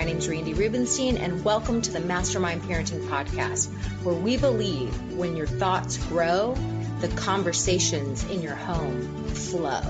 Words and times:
My 0.00 0.06
name 0.06 0.16
is 0.16 0.30
Randi 0.30 0.54
Rubenstein, 0.54 1.18
and 1.18 1.44
welcome 1.44 1.82
to 1.82 1.90
the 1.90 2.00
Mastermind 2.00 2.62
Parenting 2.62 3.06
Podcast, 3.08 3.70
where 4.02 4.14
we 4.14 4.38
believe 4.38 4.88
when 5.12 5.36
your 5.36 5.46
thoughts 5.46 5.98
grow, 6.06 6.54
the 7.00 7.08
conversations 7.16 8.24
in 8.30 8.40
your 8.40 8.54
home 8.54 9.26
flow. 9.26 9.82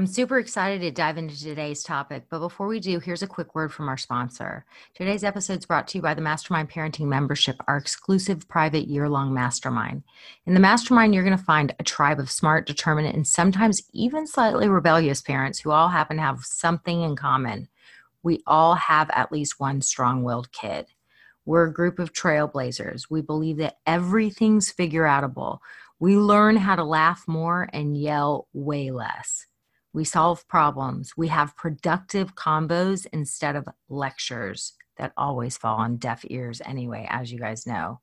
I'm 0.00 0.06
super 0.06 0.38
excited 0.38 0.80
to 0.80 0.90
dive 0.90 1.18
into 1.18 1.38
today's 1.38 1.82
topic, 1.82 2.24
but 2.30 2.38
before 2.38 2.66
we 2.66 2.80
do, 2.80 3.00
here's 3.00 3.22
a 3.22 3.26
quick 3.26 3.54
word 3.54 3.70
from 3.70 3.86
our 3.86 3.98
sponsor. 3.98 4.64
Today's 4.94 5.22
episode 5.22 5.58
is 5.58 5.66
brought 5.66 5.86
to 5.88 5.98
you 5.98 6.00
by 6.00 6.14
the 6.14 6.22
Mastermind 6.22 6.70
Parenting 6.70 7.04
Membership, 7.04 7.56
our 7.68 7.76
exclusive 7.76 8.48
private 8.48 8.88
year 8.88 9.10
long 9.10 9.34
mastermind. 9.34 10.02
In 10.46 10.54
the 10.54 10.60
mastermind, 10.60 11.14
you're 11.14 11.22
going 11.22 11.36
to 11.36 11.44
find 11.44 11.74
a 11.78 11.84
tribe 11.84 12.18
of 12.18 12.30
smart, 12.30 12.66
determined, 12.66 13.14
and 13.14 13.26
sometimes 13.26 13.82
even 13.92 14.26
slightly 14.26 14.70
rebellious 14.70 15.20
parents 15.20 15.58
who 15.58 15.70
all 15.70 15.88
happen 15.88 16.16
to 16.16 16.22
have 16.22 16.46
something 16.46 17.02
in 17.02 17.14
common. 17.14 17.68
We 18.22 18.42
all 18.46 18.76
have 18.76 19.10
at 19.10 19.30
least 19.30 19.60
one 19.60 19.82
strong 19.82 20.22
willed 20.22 20.50
kid. 20.50 20.86
We're 21.44 21.66
a 21.66 21.74
group 21.74 21.98
of 21.98 22.14
trailblazers. 22.14 23.10
We 23.10 23.20
believe 23.20 23.58
that 23.58 23.76
everything's 23.86 24.70
figure 24.70 25.04
outable. 25.04 25.58
We 25.98 26.16
learn 26.16 26.56
how 26.56 26.76
to 26.76 26.84
laugh 26.84 27.24
more 27.28 27.68
and 27.74 28.00
yell 28.00 28.48
way 28.54 28.90
less. 28.92 29.44
We 29.92 30.04
solve 30.04 30.46
problems. 30.48 31.12
We 31.16 31.28
have 31.28 31.56
productive 31.56 32.34
combos 32.34 33.06
instead 33.12 33.56
of 33.56 33.68
lectures 33.88 34.74
that 34.96 35.12
always 35.16 35.56
fall 35.56 35.78
on 35.78 35.96
deaf 35.96 36.24
ears 36.28 36.60
anyway, 36.64 37.06
as 37.10 37.32
you 37.32 37.38
guys 37.38 37.66
know. 37.66 38.00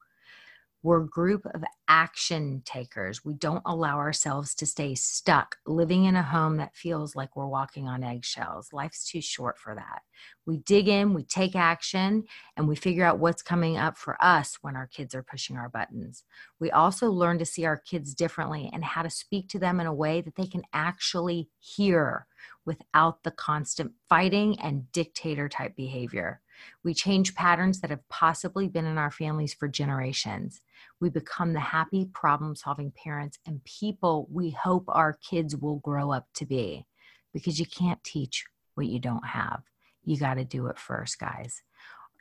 We're 0.83 1.03
a 1.03 1.07
group 1.07 1.45
of 1.47 1.63
action 1.87 2.61
takers. 2.63 3.25
We 3.25 3.33
don't 3.33 3.63
allow 3.65 3.97
ourselves 3.97 4.53
to 4.55 4.65
stay 4.65 4.93
stuck 4.95 5.57
living 5.65 6.05
in 6.05 6.15
a 6.15 6.21
home 6.21 6.57
that 6.57 6.75
feels 6.75 7.15
like 7.15 7.35
we're 7.35 7.47
walking 7.47 7.87
on 7.87 8.03
eggshells. 8.03 8.71
Life's 8.71 9.09
too 9.09 9.21
short 9.21 9.57
for 9.57 9.73
that. 9.73 10.03
We 10.45 10.57
dig 10.57 10.87
in, 10.87 11.13
we 11.13 11.23
take 11.23 11.55
action, 11.55 12.25
and 12.55 12.67
we 12.67 12.75
figure 12.75 13.03
out 13.03 13.19
what's 13.19 13.41
coming 13.41 13.77
up 13.77 13.97
for 13.97 14.23
us 14.23 14.59
when 14.61 14.75
our 14.75 14.87
kids 14.87 15.15
are 15.15 15.23
pushing 15.23 15.57
our 15.57 15.69
buttons. 15.69 16.23
We 16.59 16.69
also 16.71 17.09
learn 17.11 17.39
to 17.39 17.45
see 17.45 17.65
our 17.65 17.77
kids 17.77 18.13
differently 18.13 18.69
and 18.71 18.83
how 18.83 19.01
to 19.01 19.09
speak 19.09 19.49
to 19.49 19.59
them 19.59 19.79
in 19.79 19.87
a 19.87 19.93
way 19.93 20.21
that 20.21 20.35
they 20.35 20.47
can 20.47 20.63
actually 20.73 21.49
hear 21.59 22.27
without 22.65 23.23
the 23.23 23.31
constant 23.31 23.93
fighting 24.07 24.59
and 24.59 24.91
dictator 24.91 25.49
type 25.49 25.75
behavior. 25.75 26.41
We 26.83 26.93
change 26.93 27.35
patterns 27.35 27.81
that 27.81 27.89
have 27.89 28.07
possibly 28.09 28.67
been 28.67 28.85
in 28.85 28.97
our 28.97 29.11
families 29.11 29.53
for 29.53 29.67
generations. 29.67 30.61
We 30.99 31.09
become 31.09 31.53
the 31.53 31.59
happy, 31.59 32.05
problem 32.05 32.55
solving 32.55 32.91
parents 32.91 33.37
and 33.45 33.63
people 33.63 34.27
we 34.31 34.51
hope 34.51 34.85
our 34.87 35.13
kids 35.13 35.55
will 35.55 35.77
grow 35.77 36.11
up 36.11 36.25
to 36.35 36.45
be 36.45 36.85
because 37.33 37.59
you 37.59 37.65
can't 37.65 38.03
teach 38.03 38.45
what 38.75 38.87
you 38.87 38.99
don't 38.99 39.25
have. 39.25 39.61
You 40.03 40.17
got 40.17 40.35
to 40.35 40.45
do 40.45 40.67
it 40.67 40.79
first, 40.79 41.19
guys. 41.19 41.61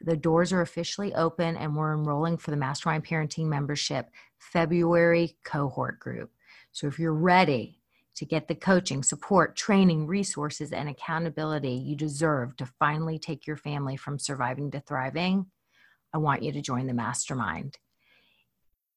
The 0.03 0.17
doors 0.17 0.53
are 0.53 0.61
officially 0.61 1.15
open 1.15 1.57
and 1.57 1.75
we're 1.75 1.95
enrolling 1.95 2.37
for 2.37 2.51
the 2.51 2.57
Mastermind 2.57 3.07
Parenting 3.07 3.47
Membership 3.47 4.11
February 4.39 5.37
cohort 5.43 5.99
group. 5.99 6.31
So 6.73 6.87
if 6.87 6.99
you're 6.99 7.15
ready, 7.15 7.81
to 8.17 8.25
get 8.25 8.49
the 8.49 8.55
coaching, 8.55 9.03
support, 9.03 9.57
training, 9.57 10.07
resources, 10.07 10.73
and 10.73 10.89
accountability 10.89 11.73
you 11.73 11.95
deserve 11.95 12.57
to 12.57 12.67
finally 12.79 13.19
take 13.19 13.47
your 13.47 13.57
family 13.57 13.97
from 13.97 14.19
surviving 14.19 14.71
to 14.71 14.81
thriving, 14.81 15.47
I 16.15 16.19
want 16.19 16.43
you 16.43 16.51
to 16.53 16.63
join 16.63 16.87
the 16.87 16.95
mastermind. 16.95 17.77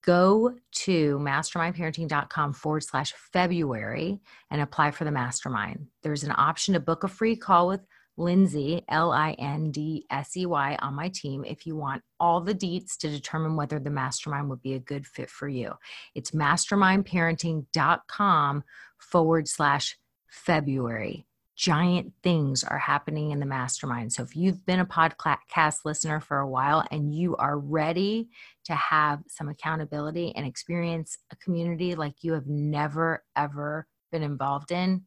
Go 0.04 0.56
to 0.72 1.20
mastermindparenting.com 1.20 2.54
forward 2.54 2.84
slash 2.84 3.14
February 3.34 4.20
and 4.50 4.62
apply 4.62 4.92
for 4.92 5.04
the 5.04 5.12
mastermind. 5.12 5.88
There's 6.04 6.24
an 6.24 6.34
option 6.36 6.74
to 6.74 6.80
book 6.80 7.04
a 7.04 7.08
free 7.08 7.36
call 7.36 7.68
with 7.68 7.82
Lindsay, 8.20 8.84
L 8.90 9.12
I 9.12 9.32
N 9.40 9.72
D 9.72 10.06
S 10.12 10.38
E 10.38 10.46
Y, 10.46 10.78
on 10.82 10.94
my 10.94 11.10
team 11.10 11.44
if 11.46 11.66
you 11.66 11.76
want 11.76 12.04
all 12.20 12.42
the 12.42 12.54
deets 12.54 12.96
to 12.98 13.10
determine 13.10 13.56
whether 13.56 13.80
the 13.80 13.90
mastermind 13.90 14.50
would 14.50 14.62
be 14.62 14.74
a 14.74 14.80
good 14.80 15.08
fit 15.08 15.30
for 15.30 15.48
you. 15.48 15.72
It's 16.16 16.32
mastermindparenting.com 16.32 18.64
forward 18.98 19.48
slash 19.48 19.98
February. 20.28 21.29
Giant 21.60 22.14
things 22.24 22.64
are 22.64 22.78
happening 22.78 23.32
in 23.32 23.42
the 23.42 23.46
mastermind. 23.46 24.14
So 24.14 24.24
if 24.24 24.34
you've 24.34 24.66
been 24.66 24.80
a 24.80 24.86
podcast 24.86 25.84
listener 25.84 26.22
for 26.22 26.38
a 26.38 26.48
while 26.48 26.86
and 26.90 27.14
you 27.14 27.36
are 27.36 27.60
ready 27.60 28.30
to 28.64 28.74
have 28.74 29.20
some 29.28 29.50
accountability 29.50 30.34
and 30.38 30.48
experience 30.48 31.18
a 31.34 31.36
community 31.36 31.96
like 31.96 32.24
you 32.24 32.32
have 32.32 32.48
never, 32.48 33.26
ever 33.36 33.86
been 34.10 34.24
involved 34.24 34.72
in, 34.72 35.02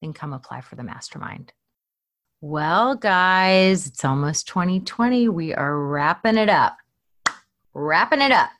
then 0.00 0.12
come 0.12 0.32
apply 0.32 0.60
for 0.60 0.76
the 0.76 0.84
mastermind. 0.84 1.52
Well, 2.40 2.94
guys, 2.94 3.88
it's 3.88 4.04
almost 4.04 4.46
2020. 4.46 5.28
We 5.28 5.54
are 5.54 5.76
wrapping 5.76 6.36
it 6.36 6.48
up. 6.48 6.76
Wrapping 7.74 8.20
it 8.20 8.30
up. 8.30 8.50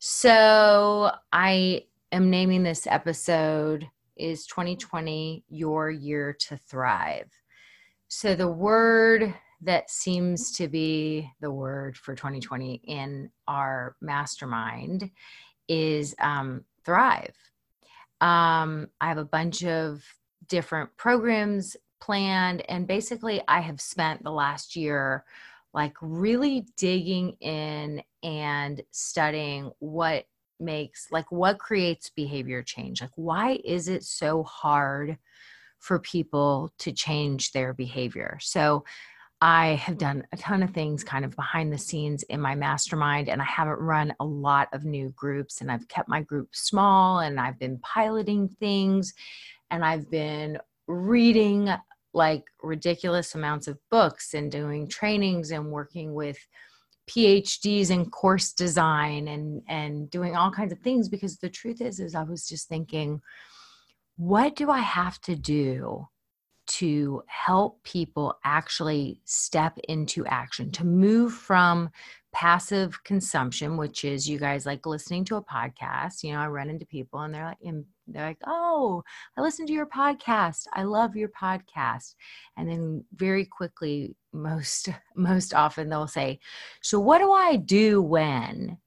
So, 0.00 1.12
I 1.32 1.84
am 2.10 2.30
naming 2.30 2.64
this 2.64 2.84
episode 2.88 3.88
is 4.18 4.46
2020 4.46 5.44
your 5.48 5.90
year 5.90 6.32
to 6.48 6.56
thrive. 6.56 7.30
So, 8.08 8.34
the 8.34 8.50
word 8.50 9.34
that 9.62 9.90
seems 9.90 10.52
to 10.52 10.68
be 10.68 11.30
the 11.40 11.50
word 11.50 11.96
for 11.96 12.14
2020 12.14 12.80
in 12.84 13.30
our 13.46 13.96
mastermind 14.00 15.10
is 15.68 16.14
um, 16.20 16.64
thrive. 16.84 17.34
Um, 18.20 18.88
I 19.00 19.08
have 19.08 19.18
a 19.18 19.24
bunch 19.24 19.64
of 19.64 20.02
different 20.48 20.96
programs 20.96 21.76
planned 22.00 22.62
and 22.68 22.86
basically 22.86 23.42
i 23.48 23.60
have 23.60 23.80
spent 23.80 24.22
the 24.22 24.30
last 24.30 24.76
year 24.76 25.24
like 25.74 25.94
really 26.00 26.66
digging 26.76 27.36
in 27.40 28.02
and 28.22 28.82
studying 28.90 29.70
what 29.80 30.24
makes 30.60 31.08
like 31.10 31.30
what 31.30 31.58
creates 31.58 32.10
behavior 32.10 32.62
change? 32.62 33.00
Like 33.00 33.10
why 33.16 33.60
is 33.64 33.88
it 33.88 34.04
so 34.04 34.42
hard 34.42 35.18
for 35.78 35.98
people 35.98 36.72
to 36.78 36.92
change 36.92 37.52
their 37.52 37.72
behavior? 37.72 38.38
So 38.40 38.84
I 39.40 39.74
have 39.74 39.98
done 39.98 40.24
a 40.32 40.36
ton 40.36 40.64
of 40.64 40.70
things 40.70 41.04
kind 41.04 41.24
of 41.24 41.36
behind 41.36 41.72
the 41.72 41.78
scenes 41.78 42.24
in 42.24 42.40
my 42.40 42.56
mastermind, 42.56 43.28
and 43.28 43.40
I 43.40 43.44
haven't 43.44 43.78
run 43.78 44.12
a 44.18 44.24
lot 44.24 44.68
of 44.72 44.84
new 44.84 45.10
groups, 45.10 45.60
and 45.60 45.70
I've 45.70 45.86
kept 45.86 46.08
my 46.08 46.22
group 46.22 46.48
small, 46.52 47.20
and 47.20 47.38
I've 47.38 47.58
been 47.58 47.78
piloting 47.78 48.48
things, 48.48 49.14
and 49.70 49.84
I've 49.84 50.10
been 50.10 50.58
reading 50.88 51.70
like 52.14 52.42
ridiculous 52.62 53.36
amounts 53.36 53.68
of 53.68 53.78
books 53.90 54.34
and 54.34 54.50
doing 54.50 54.88
trainings 54.88 55.52
and 55.52 55.70
working 55.70 56.14
with 56.14 56.38
PhDs 57.08 57.90
in 57.90 58.10
course 58.10 58.52
design 58.52 59.28
and 59.28 59.62
and 59.68 60.10
doing 60.10 60.36
all 60.36 60.50
kinds 60.50 60.72
of 60.72 60.78
things 60.80 61.08
because 61.08 61.38
the 61.38 61.48
truth 61.48 61.80
is 61.80 62.00
is 62.00 62.14
I 62.14 62.22
was 62.22 62.46
just 62.46 62.68
thinking 62.68 63.20
what 64.16 64.56
do 64.56 64.70
I 64.70 64.80
have 64.80 65.20
to 65.22 65.34
do 65.34 66.06
to 66.66 67.22
help 67.26 67.82
people 67.82 68.36
actually 68.44 69.22
step 69.24 69.78
into 69.88 70.26
action 70.26 70.70
to 70.72 70.84
move 70.84 71.32
from 71.32 71.88
passive 72.32 73.02
consumption 73.04 73.78
which 73.78 74.04
is 74.04 74.28
you 74.28 74.38
guys 74.38 74.66
like 74.66 74.84
listening 74.84 75.24
to 75.24 75.36
a 75.36 75.42
podcast 75.42 76.22
you 76.22 76.32
know 76.32 76.40
I 76.40 76.48
run 76.48 76.68
into 76.68 76.84
people 76.84 77.20
and 77.20 77.34
they're 77.34 77.44
like 77.44 77.62
they're 78.14 78.26
like, 78.26 78.38
"Oh, 78.46 79.02
I 79.36 79.40
listened 79.40 79.68
to 79.68 79.74
your 79.74 79.86
podcast. 79.86 80.66
I 80.72 80.82
love 80.84 81.16
your 81.16 81.30
podcast." 81.30 82.14
And 82.56 82.68
then 82.68 83.04
very 83.14 83.44
quickly, 83.44 84.16
most 84.32 84.88
most 85.16 85.54
often 85.54 85.88
they'll 85.88 86.06
say, 86.06 86.40
"So 86.82 87.00
what 87.00 87.18
do 87.18 87.32
I 87.32 87.56
do 87.56 88.02
when?" 88.02 88.78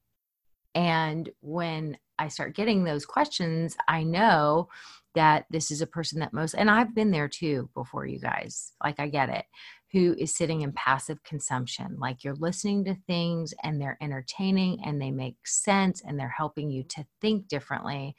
And 0.74 1.28
when 1.40 1.98
I 2.18 2.28
start 2.28 2.56
getting 2.56 2.84
those 2.84 3.04
questions, 3.04 3.76
I 3.88 4.04
know 4.04 4.68
that 5.14 5.44
this 5.50 5.70
is 5.70 5.82
a 5.82 5.86
person 5.86 6.20
that 6.20 6.32
most 6.32 6.54
and 6.54 6.70
I've 6.70 6.94
been 6.94 7.10
there 7.10 7.28
too 7.28 7.68
before 7.74 8.06
you 8.06 8.18
guys. 8.18 8.72
Like 8.82 8.98
I 8.98 9.08
get 9.08 9.28
it 9.28 9.44
who 9.92 10.14
is 10.18 10.34
sitting 10.34 10.62
in 10.62 10.72
passive 10.72 11.22
consumption. 11.22 11.96
Like 11.98 12.24
you're 12.24 12.34
listening 12.34 12.84
to 12.86 12.96
things 13.06 13.52
and 13.62 13.80
they're 13.80 13.98
entertaining 14.00 14.82
and 14.84 15.00
they 15.00 15.10
make 15.10 15.36
sense 15.44 16.02
and 16.04 16.18
they're 16.18 16.34
helping 16.36 16.70
you 16.70 16.82
to 16.84 17.04
think 17.20 17.46
differently. 17.46 18.16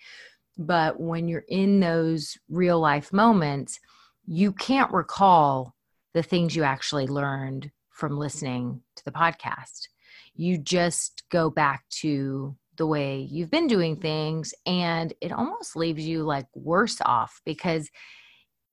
But 0.58 1.00
when 1.00 1.28
you're 1.28 1.46
in 1.48 1.80
those 1.80 2.38
real 2.50 2.80
life 2.80 3.12
moments, 3.12 3.80
you 4.26 4.52
can't 4.54 4.92
recall 4.92 5.76
the 6.14 6.24
things 6.24 6.56
you 6.56 6.64
actually 6.64 7.08
learned 7.08 7.72
from 7.90 8.18
listening 8.18 8.82
to 8.96 9.06
the 9.06 9.12
podcast. 9.12 9.88
You 10.36 10.58
just 10.58 11.24
go 11.30 11.50
back 11.50 11.84
to 12.02 12.56
the 12.78 12.88
way 12.88 13.20
you've 13.20 13.52
been 13.52 13.68
doing 13.68 13.98
things 13.98 14.54
and 14.66 15.14
it 15.22 15.32
almost 15.32 15.76
leaves 15.76 16.04
you 16.04 16.24
like 16.24 16.48
worse 16.56 16.98
off 17.06 17.40
because 17.46 17.90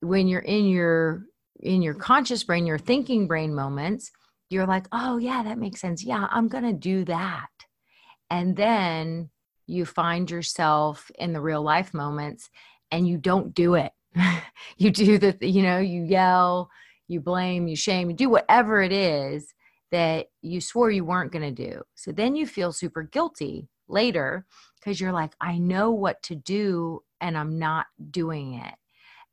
when 0.00 0.27
you're 0.27 0.41
in 0.41 0.67
your 0.67 1.25
in 1.62 1.82
your 1.82 1.94
conscious 1.94 2.43
brain, 2.43 2.67
your 2.67 2.79
thinking 2.79 3.27
brain 3.27 3.55
moments, 3.55 4.11
you're 4.49 4.67
like, 4.67 4.87
oh, 4.93 5.19
yeah, 5.19 5.43
that 5.43 5.59
makes 5.59 5.81
sense. 5.81 6.03
Yeah, 6.03 6.27
I'm 6.31 6.49
going 6.49 6.65
to 6.65 6.73
do 6.73 7.05
that. 7.05 7.49
And 8.31 8.56
then 8.56 9.31
you 9.70 9.87
find 9.87 10.31
yourself 10.31 11.11
in 11.19 11.32
the 11.32 11.40
real 11.40 11.62
life 11.62 11.94
moments 11.94 12.50
and 12.90 13.06
you 13.06 13.17
don't 13.17 13.55
do 13.55 13.75
it. 13.75 13.93
you 14.76 14.90
do 14.90 15.19
the, 15.19 15.37
you 15.40 15.62
know, 15.62 15.78
you 15.78 16.02
yell, 16.02 16.70
you 17.08 17.20
blame, 17.20 17.69
you 17.69 17.76
shame, 17.76 18.11
you 18.11 18.17
do 18.17 18.28
whatever 18.28 18.82
it 18.82 18.93
is 18.93 19.55
that 19.93 20.26
you 20.43 20.61
swore 20.61 20.90
you 20.90 21.05
weren't 21.05 21.32
going 21.32 21.55
to 21.55 21.69
do. 21.69 21.82
So 21.94 22.12
then 22.12 22.37
you 22.37 22.46
feel 22.46 22.72
super 22.72 23.02
guilty 23.02 23.69
later 23.88 24.46
because 24.78 25.00
you're 25.00 25.12
like, 25.12 25.34
I 25.40 25.58
know 25.58 25.90
what 25.90 26.22
to 26.25 26.34
do 26.34 27.02
and 27.20 27.37
I'm 27.37 27.58
not 27.58 27.87
doing 28.11 28.55
it. 28.55 28.75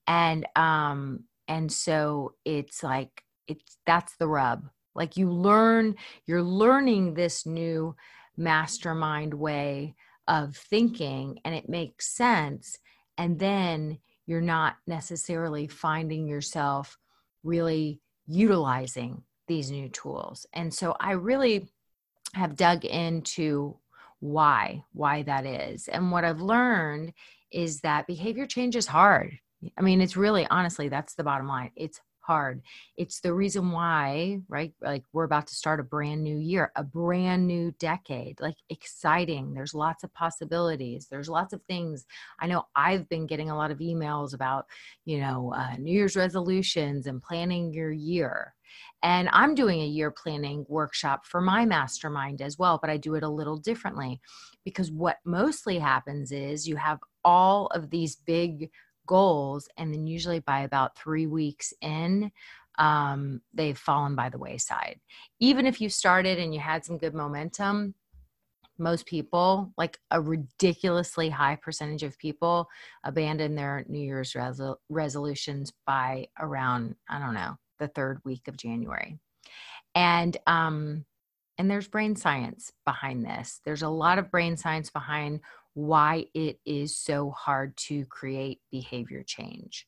And 0.08 0.46
um 0.56 1.24
and 1.48 1.72
so 1.72 2.34
it's 2.46 2.84
like 2.84 3.24
it's 3.48 3.78
that's 3.86 4.16
the 4.18 4.28
rub 4.28 4.70
like 4.96 5.16
you 5.16 5.32
learn 5.32 5.96
you're 6.26 6.44
learning 6.44 7.14
this 7.14 7.46
new 7.46 7.96
mastermind 8.36 9.34
way 9.34 9.96
of 10.28 10.56
thinking 10.56 11.40
and 11.46 11.56
it 11.56 11.70
makes 11.70 12.08
sense 12.08 12.78
and 13.18 13.40
then 13.40 14.00
you're 14.26 14.42
not 14.42 14.76
necessarily 14.86 15.68
finding 15.68 16.28
yourself 16.28 16.98
really 17.44 18.02
utilizing 18.28 19.24
these 19.48 19.72
new 19.72 19.90
tools. 19.90 20.46
And 20.54 20.74
so 20.74 20.96
i 21.00 21.12
really 21.12 21.70
have 22.34 22.58
dug 22.58 22.84
into 22.84 23.78
why 24.20 24.84
why 24.92 25.24
that 25.24 25.46
is. 25.46 25.88
And 25.88 26.12
what 26.12 26.26
i've 26.26 26.42
learned 26.42 27.14
is 27.52 27.80
that 27.82 28.08
behavior 28.08 28.46
change 28.46 28.76
is 28.76 28.88
hard. 28.88 29.40
I 29.78 29.82
mean, 29.82 30.02
it's 30.02 30.18
really 30.18 30.46
honestly, 30.48 30.90
that's 30.90 31.16
the 31.16 31.24
bottom 31.24 31.48
line. 31.48 31.72
It's 31.76 32.02
hard. 32.28 32.62
It's 32.98 33.22
the 33.22 33.34
reason 33.34 33.72
why, 33.72 34.42
right? 34.50 34.74
Like 34.82 35.04
we're 35.14 35.24
about 35.24 35.48
to 35.48 35.56
start 35.56 35.80
a 35.80 35.84
brand 35.84 36.24
new 36.24 36.38
year, 36.38 36.72
a 36.76 36.84
brand 36.84 37.48
new 37.48 37.72
decade, 37.80 38.40
like 38.42 38.58
exciting. 38.70 39.54
There's 39.54 39.74
lots 39.74 40.04
of 40.04 40.14
possibilities. 40.14 41.08
There's 41.10 41.30
lots 41.30 41.54
of 41.54 41.64
things. 41.64 42.06
I 42.40 42.48
know 42.48 42.66
I've 42.76 43.08
been 43.08 43.28
getting 43.28 43.50
a 43.50 43.56
lot 43.56 43.72
of 43.72 43.80
emails 43.80 44.34
about, 44.34 44.66
you 45.06 45.20
know, 45.20 45.54
uh, 45.56 45.78
New 45.78 45.94
Year's 45.94 46.18
resolutions 46.18 47.08
and 47.08 47.22
planning 47.22 47.74
your 47.74 47.92
year. 47.92 48.54
And 49.04 49.30
I'm 49.32 49.56
doing 49.56 49.80
a 49.80 49.86
year 49.86 50.12
planning 50.12 50.66
workshop 50.68 51.26
for 51.26 51.40
my 51.40 51.66
mastermind 51.66 52.42
as 52.42 52.58
well, 52.58 52.78
but 52.82 52.90
I 52.90 52.98
do 52.98 53.16
it 53.16 53.24
a 53.24 53.30
little 53.30 53.58
differently 53.58 54.20
because 54.66 54.92
what 54.92 55.18
mostly 55.24 55.80
happens 55.80 56.32
is 56.34 56.68
you 56.68 56.76
have 56.76 57.00
all 57.24 57.68
of 57.68 57.90
these 57.90 58.18
big 58.18 58.70
goals 59.08 59.68
and 59.78 59.94
then 59.94 60.06
usually 60.06 60.40
by 60.40 60.62
about 60.62 60.98
three 60.98 61.26
weeks 61.26 61.74
in 61.82 62.32
um, 62.78 63.42
they've 63.54 63.78
fallen 63.78 64.16
by 64.16 64.30
the 64.30 64.38
wayside. 64.38 65.00
Even 65.40 65.66
if 65.66 65.82
you 65.82 65.90
started 65.90 66.38
and 66.38 66.54
you 66.54 66.60
had 66.60 66.86
some 66.86 67.00
good 67.00 67.16
momentum 67.16 67.96
most 68.80 69.06
people 69.06 69.74
like 69.78 69.98
a 70.12 70.22
ridiculously 70.22 71.30
high 71.30 71.56
percentage 71.56 72.04
of 72.04 72.18
people 72.20 72.70
abandon 73.04 73.56
their 73.56 73.84
new 73.88 74.00
year's 74.00 74.34
resol- 74.34 74.78
resolutions 74.90 75.74
by 75.86 76.28
around 76.40 76.96
i 77.10 77.18
don't 77.18 77.34
know 77.34 77.58
the 77.80 77.88
third 77.88 78.20
week 78.24 78.48
of 78.48 78.58
january. 78.58 79.20
And 79.96 80.36
um 80.48 81.06
and 81.60 81.72
there's 81.72 81.88
brain 81.88 82.16
science 82.16 82.72
behind 82.86 83.26
this. 83.26 83.62
There's 83.66 83.82
a 83.82 83.90
lot 83.90 84.20
of 84.20 84.30
brain 84.30 84.58
science 84.58 84.92
behind 84.92 85.40
why 85.78 86.26
it 86.34 86.60
is 86.66 86.98
so 86.98 87.30
hard 87.30 87.78
to 87.78 88.04
create 88.08 88.60
behavior 88.72 89.22
change. 89.22 89.86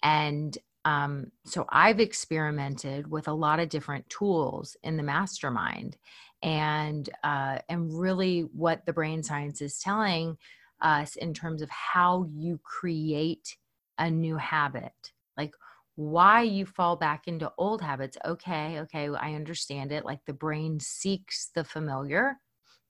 And 0.00 0.56
um, 0.84 1.32
so 1.44 1.66
I've 1.70 1.98
experimented 1.98 3.10
with 3.10 3.26
a 3.26 3.32
lot 3.32 3.58
of 3.58 3.68
different 3.68 4.08
tools 4.08 4.76
in 4.84 4.96
the 4.96 5.02
mastermind, 5.02 5.96
and 6.40 7.08
uh, 7.24 7.58
and 7.68 7.92
really 7.98 8.42
what 8.52 8.86
the 8.86 8.92
brain 8.92 9.24
science 9.24 9.60
is 9.60 9.80
telling 9.80 10.36
us 10.80 11.16
in 11.16 11.34
terms 11.34 11.62
of 11.62 11.70
how 11.70 12.28
you 12.30 12.60
create 12.62 13.56
a 13.98 14.08
new 14.08 14.36
habit, 14.36 15.12
like 15.36 15.54
why 15.96 16.42
you 16.42 16.64
fall 16.64 16.94
back 16.94 17.26
into 17.26 17.50
old 17.58 17.82
habits. 17.82 18.16
Okay, 18.24 18.78
okay, 18.80 19.08
I 19.08 19.34
understand 19.34 19.90
it. 19.90 20.04
Like 20.04 20.20
the 20.26 20.32
brain 20.32 20.78
seeks 20.78 21.50
the 21.56 21.64
familiar 21.64 22.38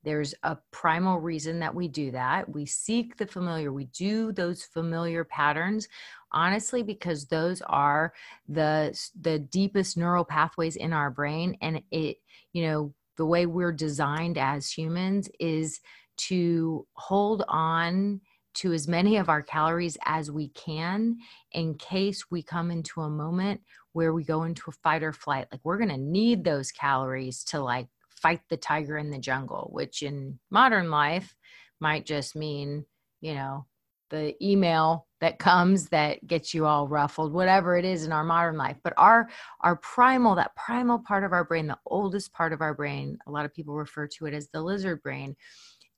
there's 0.05 0.35
a 0.43 0.57
primal 0.71 1.19
reason 1.19 1.59
that 1.61 1.75
we 1.75 1.89
do 1.89 2.11
that. 2.11 2.49
We 2.49 2.67
seek 2.67 3.17
the 3.17 3.27
familiar. 3.27 3.73
We 3.73 3.87
do 3.87 4.33
those 4.33 4.63
familiar 4.63 5.25
patterns 5.25 5.89
honestly 6.35 6.83
because 6.83 7.27
those 7.27 7.63
are 7.63 8.13
the 8.49 8.99
the 9.23 9.39
deepest 9.39 9.97
neural 9.97 10.25
pathways 10.25 10.77
in 10.77 10.93
our 10.93 11.11
brain 11.11 11.57
and 11.63 11.81
it 11.91 12.17
you 12.53 12.67
know 12.67 12.93
the 13.17 13.25
way 13.25 13.47
we're 13.47 13.73
designed 13.73 14.37
as 14.37 14.71
humans 14.71 15.31
is 15.39 15.81
to 16.17 16.87
hold 16.95 17.45
on 17.49 18.21
to 18.55 18.73
as 18.73 18.87
many 18.87 19.17
of 19.17 19.29
our 19.29 19.43
calories 19.43 19.97
as 20.05 20.31
we 20.31 20.49
can 20.49 21.17
in 21.53 21.75
case 21.77 22.31
we 22.31 22.43
come 22.43 22.71
into 22.71 23.01
a 23.01 23.11
moment 23.11 23.61
where 23.93 24.13
we 24.13 24.25
go 24.25 24.43
into 24.43 24.65
a 24.69 24.73
fight 24.73 25.03
or 25.03 25.13
flight 25.13 25.47
like 25.51 25.61
we're 25.65 25.79
going 25.79 25.89
to 25.89 25.97
need 25.97 26.45
those 26.45 26.73
calories 26.73 27.45
to 27.45 27.61
like 27.61 27.87
fight 28.25 28.41
the 28.49 28.57
tiger 28.57 28.97
in 28.97 29.11
the 29.11 29.19
jungle, 29.19 29.69
which 29.71 30.03
in 30.03 30.39
modern 30.51 30.91
life 30.91 31.37
might 31.79 32.07
just 32.07 32.35
mean, 32.35 32.87
you 33.21 33.35
know, 33.35 33.67
the 34.09 34.35
email 34.43 35.07
that 35.21 35.39
comes 35.51 35.91
that 35.91 36.27
gets 36.27 36.55
you 36.55 36.65
all 36.65 36.89
ruffled 36.89 37.35
whatever 37.35 37.77
it 37.77 37.85
is 37.85 38.07
in 38.07 38.13
our 38.13 38.25
modern 38.25 38.57
life. 38.57 38.79
But 38.83 38.95
our 38.97 39.29
our 39.61 39.77
primal 39.77 40.37
that 40.37 40.57
primal 40.57 41.01
part 41.01 41.23
of 41.23 41.33
our 41.33 41.45
brain 41.45 41.67
the 41.67 41.77
oldest 41.85 42.33
part 42.33 42.55
of 42.55 42.63
our 42.63 42.73
brain 42.73 43.19
a 43.27 43.31
lot 43.31 43.45
of 43.45 43.53
people 43.53 43.75
refer 43.75 44.07
to 44.07 44.25
it 44.25 44.33
as 44.33 44.49
the 44.49 44.63
lizard 44.63 45.03
brain 45.03 45.37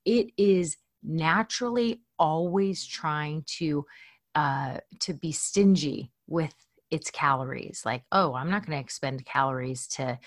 it 0.03 0.27
is 0.37 0.75
naturally 1.03 2.01
always 2.19 2.85
trying 2.85 3.45
to 3.59 3.85
uh 4.35 4.79
to 4.99 5.13
be 5.13 5.31
stingy 5.31 6.11
with 6.27 6.53
its 6.91 7.09
calories. 7.09 7.83
Like 7.85 8.03
oh 8.11 8.33
i'm 8.33 8.49
not 8.49 8.65
going 8.65 8.77
to 8.77 8.83
expend 8.83 9.25
calories 9.25 9.87
to 9.87 10.19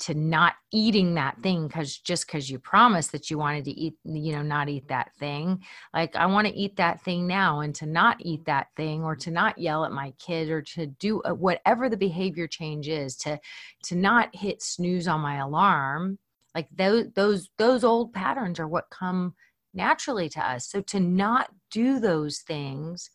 to 0.00 0.14
not 0.14 0.54
eating 0.72 1.14
that 1.14 1.40
thing 1.42 1.66
because 1.68 1.98
just 1.98 2.26
because 2.26 2.50
you 2.50 2.58
promised 2.58 3.12
that 3.12 3.30
you 3.30 3.38
wanted 3.38 3.64
to 3.64 3.70
eat 3.70 3.94
you 4.04 4.32
know 4.32 4.42
not 4.42 4.68
eat 4.68 4.88
that 4.88 5.14
thing. 5.18 5.62
Like 5.92 6.16
i 6.16 6.26
want 6.26 6.46
to 6.46 6.54
eat 6.54 6.76
that 6.76 7.02
thing 7.02 7.26
now 7.26 7.60
and 7.60 7.74
to 7.76 7.86
not 7.86 8.16
eat 8.20 8.44
that 8.46 8.68
thing 8.76 9.04
or 9.04 9.16
to 9.16 9.30
not 9.30 9.58
yell 9.58 9.84
at 9.84 9.92
my 9.92 10.12
kid 10.18 10.50
or 10.50 10.62
to 10.62 10.86
do 10.86 11.22
uh, 11.22 11.34
whatever 11.34 11.88
the 11.88 11.96
behavior 11.96 12.46
change 12.46 12.88
is 12.88 13.16
to 13.18 13.38
to 13.84 13.94
not 13.94 14.34
hit 14.34 14.62
snooze 14.62 15.06
on 15.06 15.20
my 15.20 15.36
alarm 15.36 16.18
like 16.54 16.68
those 16.74 17.06
those 17.14 17.50
those 17.58 17.84
old 17.84 18.12
patterns 18.12 18.58
are 18.60 18.68
what 18.68 18.90
come 18.90 19.34
naturally 19.74 20.28
to 20.30 20.40
us. 20.40 20.68
So 20.68 20.80
to 20.82 21.00
not 21.00 21.50
do 21.70 21.98
those 21.98 22.38
things 22.38 23.10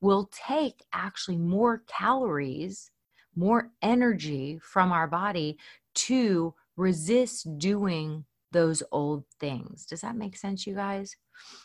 will 0.00 0.30
take 0.32 0.84
actually 0.92 1.38
more 1.38 1.82
calories 1.86 2.90
more 3.34 3.70
energy 3.80 4.58
from 4.62 4.92
our 4.92 5.06
body 5.06 5.56
to 5.94 6.54
resist 6.76 7.58
doing 7.58 8.24
those 8.52 8.82
old 8.92 9.24
things. 9.40 9.86
Does 9.86 10.02
that 10.02 10.16
make 10.16 10.36
sense, 10.36 10.66
you 10.66 10.74
guys? 10.74 11.14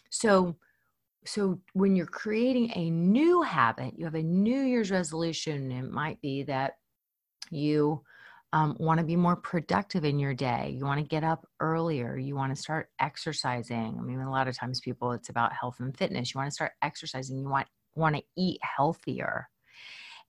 So, 0.09 0.55
so 1.25 1.59
when 1.73 1.95
you're 1.95 2.05
creating 2.05 2.71
a 2.75 2.89
new 2.89 3.41
habit, 3.41 3.93
you 3.97 4.05
have 4.05 4.15
a 4.15 4.23
New 4.23 4.61
Year's 4.61 4.91
resolution. 4.91 5.71
It 5.71 5.91
might 5.91 6.21
be 6.21 6.43
that 6.43 6.77
you 7.49 8.03
um, 8.53 8.77
want 8.79 8.99
to 8.99 9.05
be 9.05 9.15
more 9.15 9.35
productive 9.35 10.05
in 10.05 10.19
your 10.19 10.33
day. 10.33 10.73
You 10.77 10.85
want 10.85 11.01
to 11.01 11.07
get 11.07 11.23
up 11.23 11.45
earlier. 11.59 12.17
You 12.17 12.35
want 12.35 12.55
to 12.55 12.61
start 12.61 12.89
exercising. 12.99 13.97
I 13.99 14.01
mean, 14.01 14.21
a 14.21 14.31
lot 14.31 14.47
of 14.47 14.57
times 14.57 14.79
people, 14.79 15.11
it's 15.11 15.29
about 15.29 15.51
health 15.53 15.77
and 15.79 15.95
fitness. 15.97 16.33
You 16.33 16.39
want 16.39 16.49
to 16.49 16.55
start 16.55 16.71
exercising. 16.81 17.37
You 17.37 17.49
want 17.49 17.67
want 17.95 18.15
to 18.15 18.23
eat 18.37 18.59
healthier. 18.61 19.49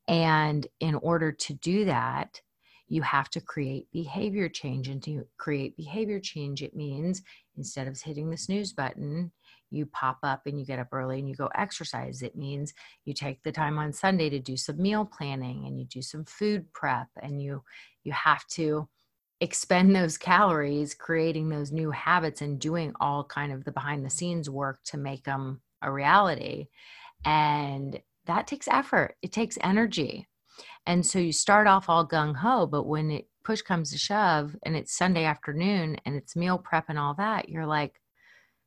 And 0.09 0.67
in 0.81 0.95
order 0.97 1.33
to 1.33 1.55
do 1.55 1.85
that, 1.85 2.41
you 2.89 3.03
have 3.03 3.31
to 3.31 3.41
create 3.41 3.87
behavior 3.93 4.49
change. 4.49 4.89
And 4.89 5.03
to 5.05 5.25
create 5.37 5.77
behavior 5.77 6.21
change, 6.21 6.63
it 6.63 6.75
means 6.75 7.23
instead 7.57 7.87
of 7.87 8.01
hitting 8.01 8.31
the 8.31 8.37
snooze 8.37 8.73
button, 8.73 9.31
you 9.71 9.87
pop 9.87 10.19
up 10.23 10.43
and 10.47 10.59
you 10.59 10.65
get 10.65 10.79
up 10.79 10.89
early 10.93 11.19
and 11.19 11.29
you 11.29 11.35
go 11.35 11.51
exercise. 11.55 12.23
It 12.23 12.37
means 12.37 12.73
you 13.05 13.13
take 13.13 13.43
the 13.43 13.53
time 13.53 13.79
on 13.79 13.93
Sunday 13.93 14.31
to 14.31 14.39
do 14.39 14.57
some 14.57 14.81
meal 14.81 15.05
planning 15.05 15.67
and 15.67 15.79
you 15.79 15.85
do 15.87 16.01
some 16.01 16.25
food 16.25 16.73
prep 16.73 17.09
and 17.23 17.43
you 17.43 17.63
you 18.05 18.13
have 18.13 18.47
to 18.47 18.89
expend 19.41 19.95
those 19.95 20.17
calories 20.17 20.95
creating 20.95 21.49
those 21.49 21.71
new 21.71 21.91
habits 21.91 22.41
and 22.41 22.59
doing 22.59 22.93
all 23.01 23.23
kind 23.23 23.53
of 23.53 23.65
the 23.65 23.73
behind 23.73 24.05
the 24.05 24.11
scenes 24.11 24.51
work 24.51 24.81
to 24.85 24.97
make 24.97 25.25
them 25.25 25.61
a 25.83 25.93
reality. 25.93 26.67
And 27.25 28.01
that 28.27 28.47
takes 28.47 28.69
effort. 28.69 29.17
It 29.23 29.33
takes 29.33 29.59
energy. 29.63 30.28
And 30.89 31.05
so 31.05 31.19
you 31.19 31.33
start 31.33 31.67
off 31.67 31.91
all 31.91 32.09
gung 32.09 32.35
ho, 32.35 32.67
but 32.67 32.85
when 32.85 33.11
it 33.11 33.29
push 33.45 33.61
comes 33.61 33.93
to 33.93 33.99
shove 33.99 34.57
and 34.63 34.75
it's 34.75 34.97
Sunday 34.97 35.25
afternoon 35.25 35.99
and 36.07 36.17
it's 36.17 36.35
meal 36.35 36.57
prep 36.57 36.87
and 36.89 36.99
all 36.99 37.13
that, 37.15 37.51
you're 37.51 37.67
like, 37.67 38.01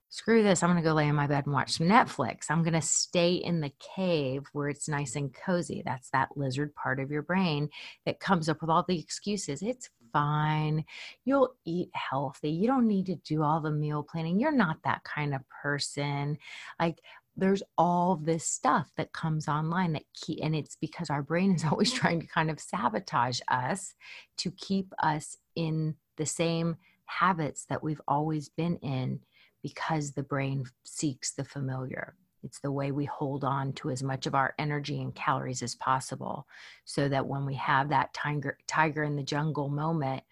screw 0.09 0.43
this. 0.43 0.61
I'm 0.61 0.69
going 0.69 0.83
to 0.83 0.87
go 0.87 0.93
lay 0.93 1.07
in 1.07 1.15
my 1.15 1.25
bed 1.25 1.45
and 1.47 1.53
watch 1.53 1.71
some 1.71 1.87
Netflix. 1.87 2.51
I'm 2.51 2.61
going 2.61 2.73
to 2.73 2.81
stay 2.81 3.33
in 3.33 3.59
the 3.59 3.71
cave 3.95 4.43
where 4.53 4.69
it's 4.69 4.87
nice 4.87 5.15
and 5.15 5.33
cozy. 5.33 5.81
That's 5.83 6.11
that 6.11 6.29
lizard 6.35 6.75
part 6.75 6.99
of 6.99 7.09
your 7.09 7.23
brain 7.23 7.69
that 8.05 8.19
comes 8.19 8.47
up 8.49 8.61
with 8.61 8.69
all 8.69 8.85
the 8.87 8.99
excuses. 8.99 9.63
It's 9.63 9.89
fine. 10.13 10.85
You'll 11.25 11.55
eat 11.65 11.89
healthy. 11.93 12.51
You 12.51 12.67
don't 12.67 12.87
need 12.87 13.07
to 13.07 13.15
do 13.15 13.41
all 13.41 13.61
the 13.61 13.71
meal 13.71 14.03
planning. 14.03 14.39
You're 14.39 14.51
not 14.51 14.77
that 14.83 15.03
kind 15.03 15.33
of 15.33 15.41
person. 15.49 16.37
Like, 16.79 16.99
there's 17.35 17.63
all 17.77 18.17
this 18.17 18.45
stuff 18.45 18.91
that 18.97 19.13
comes 19.13 19.47
online 19.47 19.93
that 19.93 20.03
key 20.13 20.41
and 20.41 20.55
it's 20.55 20.75
because 20.75 21.09
our 21.09 21.23
brain 21.23 21.55
is 21.55 21.63
always 21.71 21.91
trying 21.91 22.19
to 22.19 22.27
kind 22.27 22.49
of 22.49 22.59
sabotage 22.59 23.39
us 23.47 23.93
to 24.37 24.51
keep 24.51 24.93
us 25.01 25.37
in 25.55 25.95
the 26.17 26.25
same 26.25 26.75
habits 27.05 27.65
that 27.65 27.83
we've 27.83 28.01
always 28.07 28.49
been 28.49 28.77
in 28.77 29.19
because 29.61 30.11
the 30.11 30.23
brain 30.23 30.65
seeks 30.83 31.33
the 31.33 31.43
familiar. 31.43 32.15
It's 32.43 32.59
the 32.59 32.71
way 32.71 32.91
we 32.91 33.05
hold 33.05 33.43
on 33.43 33.73
to 33.73 33.91
as 33.91 34.01
much 34.01 34.25
of 34.25 34.33
our 34.33 34.55
energy 34.57 34.99
and 34.99 35.13
calories 35.13 35.61
as 35.61 35.75
possible 35.75 36.47
so 36.85 37.07
that 37.09 37.27
when 37.27 37.45
we 37.45 37.53
have 37.55 37.89
that 37.89 38.13
tiger, 38.13 38.57
tiger 38.67 39.03
in 39.03 39.15
the 39.15 39.23
jungle 39.23 39.69
moment, 39.69 40.23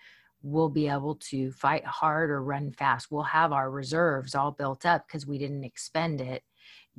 we'll 0.41 0.69
be 0.69 0.87
able 0.87 1.15
to 1.15 1.51
fight 1.51 1.85
hard 1.85 2.31
or 2.31 2.41
run 2.41 2.71
fast. 2.71 3.11
We'll 3.11 3.23
have 3.23 3.51
our 3.51 3.69
reserves 3.69 4.33
all 4.33 4.51
built 4.51 4.85
up 4.85 5.05
because 5.07 5.27
we 5.27 5.37
didn't 5.37 5.65
expend 5.65 6.21
it 6.21 6.43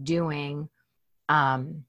doing, 0.03 0.69
um, 1.29 1.85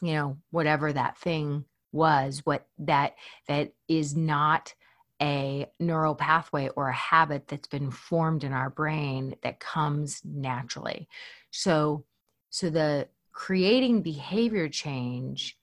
you 0.00 0.14
know, 0.14 0.38
whatever 0.50 0.92
that 0.92 1.18
thing 1.18 1.64
was, 1.92 2.42
what 2.44 2.66
that 2.78 3.14
that 3.48 3.72
is 3.88 4.16
not 4.16 4.74
a 5.20 5.70
neural 5.78 6.16
pathway 6.16 6.68
or 6.70 6.88
a 6.88 6.94
habit 6.94 7.46
that's 7.46 7.68
been 7.68 7.90
formed 7.92 8.42
in 8.42 8.52
our 8.52 8.70
brain 8.70 9.36
that 9.42 9.60
comes 9.60 10.20
naturally. 10.24 11.08
So, 11.52 12.04
so 12.50 12.70
the 12.70 13.08
creating 13.30 14.02
behavior 14.02 14.68
change, 14.68 15.56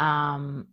um, 0.00 0.66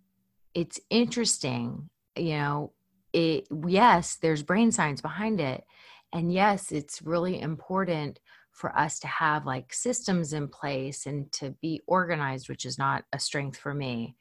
it's 0.55 0.79
interesting, 0.89 1.87
you 2.15 2.37
know, 2.37 2.73
it, 3.13 3.47
yes, 3.67 4.15
there's 4.15 4.41
brain 4.41 4.71
science 4.71 5.01
behind 5.01 5.39
it. 5.39 5.63
And 6.11 6.33
yes, 6.33 6.71
it's 6.71 7.01
really 7.01 7.39
important 7.39 8.19
for 8.61 8.77
us 8.77 8.99
to 8.99 9.07
have 9.07 9.47
like 9.47 9.73
systems 9.73 10.33
in 10.33 10.47
place 10.47 11.07
and 11.07 11.31
to 11.31 11.49
be 11.61 11.81
organized, 11.87 12.47
which 12.47 12.63
is 12.63 12.77
not 12.77 13.03
a 13.11 13.19
strength 13.19 13.57
for 13.57 13.73
me. 13.73 14.15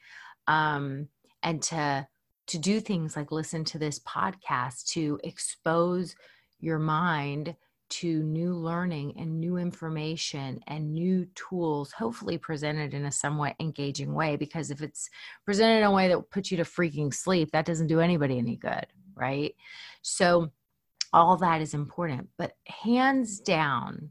Um, 0.48 1.08
and 1.42 1.62
to 1.64 2.08
to 2.46 2.58
do 2.58 2.80
things 2.80 3.14
like 3.14 3.30
listen 3.30 3.64
to 3.64 3.78
this 3.78 4.00
podcast 4.00 4.86
to 4.86 5.20
expose 5.22 6.16
your 6.58 6.80
mind 6.80 7.54
to 7.90 8.22
new 8.22 8.54
learning 8.54 9.14
and 9.18 9.38
new 9.38 9.56
information 9.56 10.60
and 10.66 10.92
new 10.92 11.26
tools, 11.34 11.92
hopefully 11.92 12.38
presented 12.38 12.94
in 12.94 13.04
a 13.04 13.12
somewhat 13.12 13.54
engaging 13.60 14.14
way. 14.14 14.36
Because 14.36 14.70
if 14.70 14.80
it's 14.80 15.10
presented 15.44 15.78
in 15.78 15.84
a 15.84 15.92
way 15.92 16.08
that 16.08 16.30
puts 16.30 16.50
you 16.50 16.56
to 16.56 16.64
freaking 16.64 17.12
sleep, 17.12 17.50
that 17.52 17.66
doesn't 17.66 17.88
do 17.88 18.00
anybody 18.00 18.38
any 18.38 18.56
good, 18.56 18.86
right? 19.14 19.54
So, 20.02 20.50
all 21.12 21.36
that 21.38 21.60
is 21.60 21.74
important. 21.74 22.28
But 22.38 22.52
hands 22.66 23.40
down, 23.40 24.10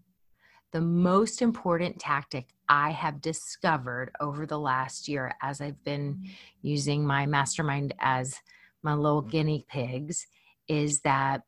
the 0.71 0.81
most 0.81 1.41
important 1.41 1.99
tactic 1.99 2.47
I 2.67 2.91
have 2.91 3.21
discovered 3.21 4.11
over 4.19 4.45
the 4.45 4.59
last 4.59 5.07
year 5.07 5.33
as 5.41 5.61
I've 5.61 5.83
been 5.83 6.15
mm-hmm. 6.15 6.31
using 6.61 7.05
my 7.05 7.25
mastermind 7.25 7.93
as 7.99 8.39
my 8.83 8.93
little 8.93 9.21
guinea 9.21 9.65
pigs 9.67 10.27
is 10.67 11.01
that 11.01 11.41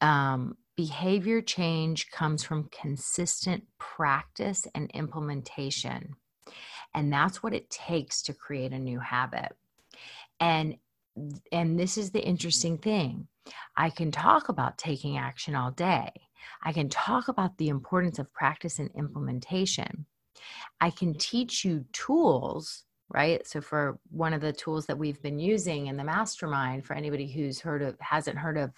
um, 0.00 0.56
behavior 0.76 1.40
change 1.40 2.10
comes 2.10 2.44
from 2.44 2.68
consistent 2.70 3.64
practice 3.78 4.66
and 4.74 4.90
implementation. 4.92 6.14
And 6.94 7.12
that's 7.12 7.42
what 7.42 7.54
it 7.54 7.68
takes 7.68 8.22
to 8.22 8.32
create 8.32 8.72
a 8.72 8.78
new 8.78 9.00
habit. 9.00 9.52
And 10.40 10.76
and 11.50 11.80
this 11.80 11.96
is 11.96 12.10
the 12.10 12.22
interesting 12.22 12.76
thing. 12.76 13.26
I 13.74 13.88
can 13.88 14.10
talk 14.10 14.50
about 14.50 14.76
taking 14.76 15.16
action 15.16 15.54
all 15.54 15.70
day 15.70 16.10
I 16.62 16.72
can 16.72 16.88
talk 16.88 17.28
about 17.28 17.56
the 17.58 17.68
importance 17.68 18.18
of 18.18 18.32
practice 18.32 18.78
and 18.78 18.90
implementation. 18.96 20.06
I 20.80 20.90
can 20.90 21.14
teach 21.14 21.64
you 21.64 21.84
tools, 21.92 22.84
right? 23.08 23.46
So 23.46 23.60
for 23.60 23.98
one 24.10 24.34
of 24.34 24.40
the 24.40 24.52
tools 24.52 24.86
that 24.86 24.98
we've 24.98 25.20
been 25.22 25.38
using 25.38 25.86
in 25.86 25.96
the 25.96 26.04
mastermind, 26.04 26.84
for 26.84 26.94
anybody 26.94 27.26
who's 27.30 27.60
heard 27.60 27.82
of 27.82 27.96
hasn't 28.00 28.38
heard 28.38 28.58
of 28.58 28.72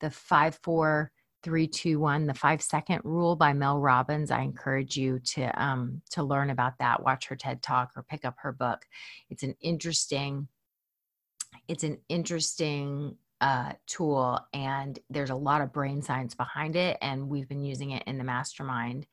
the 0.00 0.10
five 0.10 0.58
four 0.62 1.10
three 1.42 1.66
two 1.66 1.98
one, 1.98 2.26
the 2.26 2.34
five 2.34 2.62
second 2.62 3.00
rule 3.04 3.34
by 3.34 3.52
Mel 3.52 3.80
Robbins, 3.80 4.30
I 4.30 4.42
encourage 4.42 4.96
you 4.96 5.18
to 5.20 5.62
um, 5.62 6.02
to 6.10 6.22
learn 6.22 6.50
about 6.50 6.78
that. 6.78 7.02
Watch 7.02 7.26
her 7.28 7.36
TED 7.36 7.62
talk 7.62 7.92
or 7.96 8.02
pick 8.02 8.24
up 8.24 8.36
her 8.42 8.52
book. 8.52 8.84
It's 9.30 9.42
an 9.42 9.54
interesting 9.60 10.48
it's 11.68 11.84
an 11.84 11.98
interesting 12.08 13.16
uh, 13.40 13.72
tool 13.86 14.38
and 14.52 14.98
there's 15.08 15.30
a 15.30 15.34
lot 15.34 15.60
of 15.60 15.72
brain 15.72 16.02
science 16.02 16.34
behind 16.34 16.76
it 16.76 16.98
and 17.00 17.28
we've 17.28 17.48
been 17.48 17.62
using 17.62 17.90
it 17.92 18.02
in 18.06 18.18
the 18.18 18.24
mastermind 18.24 19.06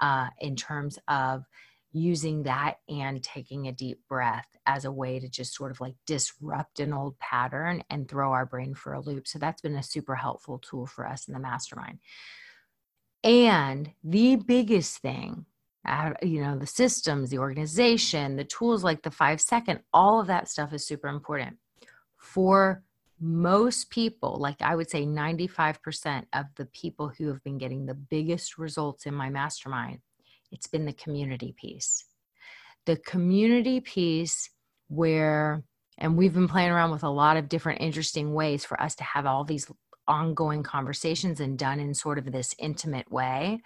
uh, 0.00 0.28
in 0.40 0.56
terms 0.56 0.98
of 1.08 1.44
using 1.92 2.42
that 2.42 2.76
and 2.88 3.22
taking 3.22 3.66
a 3.66 3.72
deep 3.72 4.00
breath 4.08 4.46
as 4.66 4.84
a 4.84 4.92
way 4.92 5.18
to 5.18 5.28
just 5.28 5.54
sort 5.54 5.70
of 5.70 5.80
like 5.80 5.94
disrupt 6.06 6.80
an 6.80 6.92
old 6.92 7.18
pattern 7.18 7.82
and 7.88 8.08
throw 8.08 8.32
our 8.32 8.44
brain 8.44 8.74
for 8.74 8.92
a 8.92 9.00
loop. 9.00 9.26
So 9.26 9.38
that's 9.38 9.62
been 9.62 9.76
a 9.76 9.82
super 9.82 10.14
helpful 10.14 10.58
tool 10.58 10.86
for 10.86 11.06
us 11.06 11.26
in 11.26 11.34
the 11.34 11.40
mastermind. 11.40 11.98
And 13.24 13.90
the 14.04 14.36
biggest 14.36 14.98
thing 14.98 15.46
uh, 15.86 16.12
you 16.22 16.40
know 16.42 16.58
the 16.58 16.66
systems 16.66 17.30
the 17.30 17.38
organization 17.38 18.36
the 18.36 18.44
tools 18.44 18.84
like 18.84 19.02
the 19.02 19.10
five 19.10 19.40
second 19.40 19.80
all 19.94 20.20
of 20.20 20.26
that 20.26 20.48
stuff 20.48 20.72
is 20.72 20.86
super 20.86 21.08
important. 21.08 21.56
For 22.16 22.82
most 23.20 23.90
people, 23.90 24.36
like 24.38 24.60
I 24.60 24.76
would 24.76 24.90
say 24.90 25.04
95% 25.04 26.24
of 26.32 26.46
the 26.56 26.66
people 26.66 27.12
who 27.16 27.28
have 27.28 27.42
been 27.42 27.58
getting 27.58 27.86
the 27.86 27.94
biggest 27.94 28.58
results 28.58 29.06
in 29.06 29.14
my 29.14 29.30
mastermind, 29.30 30.00
it's 30.52 30.66
been 30.66 30.86
the 30.86 30.92
community 30.92 31.54
piece. 31.56 32.04
The 32.86 32.96
community 32.96 33.80
piece 33.80 34.50
where, 34.88 35.62
and 35.98 36.16
we've 36.16 36.34
been 36.34 36.48
playing 36.48 36.70
around 36.70 36.90
with 36.90 37.02
a 37.02 37.10
lot 37.10 37.36
of 37.36 37.48
different 37.48 37.80
interesting 37.80 38.32
ways 38.34 38.64
for 38.64 38.80
us 38.80 38.94
to 38.96 39.04
have 39.04 39.26
all 39.26 39.44
these 39.44 39.70
ongoing 40.06 40.62
conversations 40.62 41.40
and 41.40 41.58
done 41.58 41.80
in 41.80 41.94
sort 41.94 42.18
of 42.18 42.32
this 42.32 42.54
intimate 42.58 43.10
way. 43.12 43.60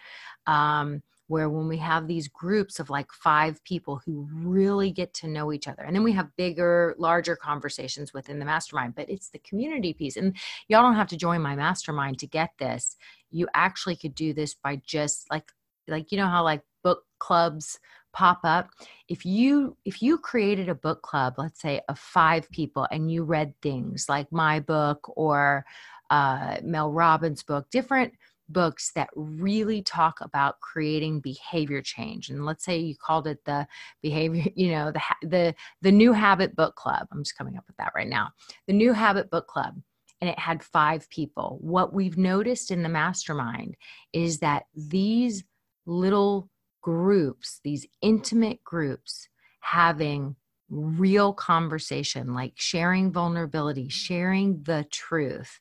Um, 0.47 1.03
where 1.33 1.51
when 1.51 1.67
we 1.69 1.79
have 1.79 2.07
these 2.07 2.29
groups 2.29 2.79
of 2.79 2.91
like 2.91 3.11
five 3.13 3.63
people 3.65 4.01
who 4.05 4.29
really 4.33 4.91
get 4.91 5.13
to 5.15 5.27
know 5.27 5.53
each 5.53 5.67
other 5.67 5.83
and 5.83 5.97
then 5.97 6.05
we 6.05 6.13
have 6.13 6.37
bigger 6.37 6.95
larger 6.99 7.35
conversations 7.35 8.13
within 8.13 8.39
the 8.39 8.45
mastermind 8.45 8.95
but 8.95 9.09
it's 9.09 9.31
the 9.31 9.39
community 9.39 9.93
piece 9.93 10.17
and 10.17 10.37
y'all 10.69 10.83
don't 10.83 10.95
have 10.95 11.09
to 11.09 11.17
join 11.17 11.41
my 11.41 11.55
mastermind 11.55 12.19
to 12.19 12.27
get 12.27 12.51
this. 12.59 12.97
You 13.31 13.49
actually 13.55 13.97
could 13.97 14.15
do 14.15 14.33
this 14.33 14.55
by 14.55 14.81
just 14.85 15.31
like 15.31 15.51
like 15.89 16.13
you 16.13 16.19
know 16.19 16.27
how 16.29 16.45
like 16.45 16.63
book 16.83 17.05
clubs 17.19 17.79
pop 18.13 18.41
up? 18.45 18.71
If 19.09 19.25
you 19.25 19.77
if 19.85 20.03
you 20.03 20.19
created 20.19 20.69
a 20.69 20.75
book 20.75 21.03
club 21.03 21.35
let's 21.39 21.61
say 21.61 21.81
of 21.89 21.99
five 21.99 22.51
people 22.51 22.87
and 22.91 23.11
you 23.11 23.25
read 23.25 23.55
things 23.63 24.07
like 24.09 24.31
my 24.33 24.61
book 24.61 25.01
or 25.17 25.65
uh, 26.11 26.59
mel 26.63 26.93
robbins 26.93 27.43
book 27.43 27.71
different 27.71 28.13
books 28.53 28.93
that 28.95 29.09
really 29.15 29.83
talk 29.83 30.21
about 30.21 30.61
creating 30.61 31.21
behavior 31.21 31.83
change 31.83 32.31
and 32.31 32.45
let's 32.45 32.65
say 32.65 32.79
you 32.79 32.95
called 32.97 33.27
it 33.27 33.45
the 33.45 33.67
behavior 34.03 34.45
you 34.55 34.71
know 34.71 34.91
the 34.91 35.03
the 35.23 35.55
the 35.81 35.93
new 35.93 36.13
habit 36.13 36.55
book 36.57 36.75
club 36.75 37.07
i'm 37.13 37.23
just 37.23 37.37
coming 37.37 37.57
up 37.57 37.65
with 37.67 37.77
that 37.77 37.93
right 37.95 38.09
now 38.09 38.29
the 38.67 38.73
new 38.73 38.93
habit 38.93 39.31
book 39.31 39.47
club 39.47 39.75
and 40.21 40.31
it 40.31 40.39
had 40.39 40.63
five 40.63 41.11
people. 41.11 41.59
What 41.61 41.93
we've 41.93 42.17
noticed 42.17 42.71
in 42.71 42.85
the 42.85 42.89
mastermind 42.89 43.77
is 44.13 44.39
that 44.39 44.67
these 44.73 45.43
little 45.85 46.49
groups 46.83 47.61
these 47.63 47.87
intimate 48.03 48.63
groups 48.65 49.29
having 49.61 50.35
real 50.69 51.33
conversation 51.33 52.35
like 52.35 52.53
sharing 52.57 53.13
vulnerability 53.13 53.89
sharing 53.89 54.63
the 54.65 54.85
truth 54.91 55.61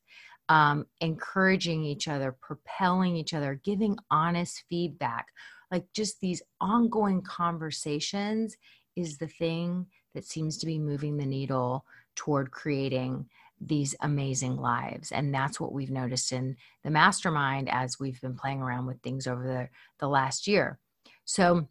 um, 0.51 0.85
encouraging 0.99 1.85
each 1.85 2.09
other, 2.09 2.35
propelling 2.41 3.15
each 3.15 3.33
other, 3.33 3.61
giving 3.63 3.97
honest 4.11 4.65
feedback, 4.69 5.27
like 5.71 5.85
just 5.93 6.19
these 6.19 6.41
ongoing 6.59 7.21
conversations 7.21 8.57
is 8.97 9.17
the 9.17 9.29
thing 9.29 9.85
that 10.13 10.25
seems 10.25 10.57
to 10.57 10.65
be 10.65 10.77
moving 10.77 11.15
the 11.15 11.25
needle 11.25 11.85
toward 12.17 12.51
creating 12.51 13.25
these 13.61 13.95
amazing 14.01 14.57
lives. 14.57 15.13
And 15.13 15.33
that's 15.33 15.57
what 15.57 15.71
we've 15.71 15.89
noticed 15.89 16.33
in 16.33 16.57
the 16.83 16.91
mastermind 16.91 17.69
as 17.71 17.97
we've 17.97 18.19
been 18.19 18.35
playing 18.35 18.61
around 18.61 18.87
with 18.87 18.99
things 18.99 19.27
over 19.27 19.47
the, 19.47 19.69
the 20.01 20.09
last 20.09 20.47
year. 20.47 20.79
So 21.23 21.69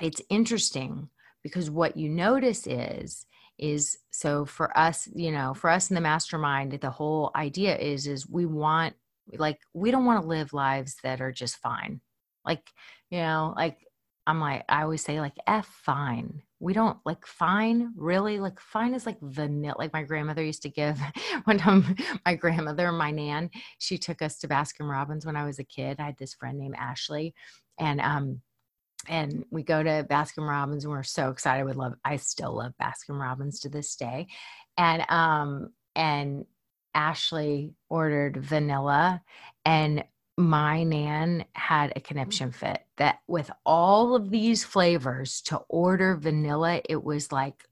it's 0.00 0.20
interesting 0.28 1.10
because 1.44 1.70
what 1.70 1.96
you 1.96 2.08
notice 2.08 2.66
is 2.66 3.24
is 3.60 3.98
so 4.10 4.44
for 4.44 4.76
us 4.76 5.08
you 5.14 5.30
know 5.30 5.54
for 5.54 5.70
us 5.70 5.90
in 5.90 5.94
the 5.94 6.00
mastermind 6.00 6.72
the 6.72 6.90
whole 6.90 7.30
idea 7.36 7.76
is 7.76 8.06
is 8.06 8.28
we 8.28 8.46
want 8.46 8.94
like 9.38 9.60
we 9.74 9.90
don't 9.90 10.04
want 10.04 10.22
to 10.22 10.28
live 10.28 10.52
lives 10.52 10.96
that 11.02 11.20
are 11.20 11.32
just 11.32 11.56
fine. 11.58 12.00
Like 12.44 12.66
you 13.10 13.18
know 13.18 13.52
like 13.56 13.78
i'm 14.26 14.40
like 14.40 14.64
i 14.68 14.82
always 14.82 15.04
say 15.04 15.20
like 15.20 15.36
f 15.46 15.66
fine. 15.66 16.42
We 16.62 16.74
don't 16.74 16.98
like 17.06 17.26
fine 17.26 17.92
really 17.96 18.38
like 18.38 18.60
fine 18.60 18.94
is 18.94 19.06
like 19.06 19.18
vanilla 19.22 19.74
like 19.78 19.94
my 19.94 20.02
grandmother 20.02 20.44
used 20.44 20.62
to 20.62 20.68
give 20.68 21.00
one 21.44 21.58
time 21.58 21.96
my 22.26 22.34
grandmother 22.34 22.92
my 22.92 23.10
nan 23.10 23.50
she 23.78 23.96
took 23.96 24.20
us 24.20 24.38
to 24.38 24.48
baskin 24.48 24.90
robbins 24.90 25.24
when 25.24 25.36
i 25.36 25.44
was 25.44 25.58
a 25.58 25.64
kid. 25.64 25.98
I 25.98 26.06
had 26.06 26.18
this 26.18 26.34
friend 26.34 26.58
named 26.58 26.76
ashley 26.78 27.34
and 27.78 28.00
um 28.00 28.42
and 29.08 29.44
we 29.50 29.62
go 29.62 29.82
to 29.82 30.06
Baskin 30.08 30.48
Robbins 30.48 30.84
and 30.84 30.92
we're 30.92 31.02
so 31.02 31.30
excited. 31.30 31.64
We 31.64 31.72
love, 31.72 31.94
I 32.04 32.16
still 32.16 32.56
love 32.56 32.72
Baskin 32.80 33.20
Robbins 33.20 33.60
to 33.60 33.68
this 33.68 33.96
day. 33.96 34.28
And, 34.76 35.04
um, 35.08 35.70
and 35.94 36.44
Ashley 36.94 37.74
ordered 37.88 38.36
vanilla 38.36 39.22
and 39.64 40.04
my 40.36 40.84
nan 40.84 41.44
had 41.52 41.92
a 41.94 42.00
conniption 42.00 42.50
fit 42.50 42.82
that 42.96 43.18
with 43.26 43.50
all 43.64 44.14
of 44.14 44.30
these 44.30 44.64
flavors 44.64 45.42
to 45.42 45.58
order 45.68 46.16
vanilla, 46.16 46.80
it 46.88 47.02
was 47.02 47.30
like 47.30 47.64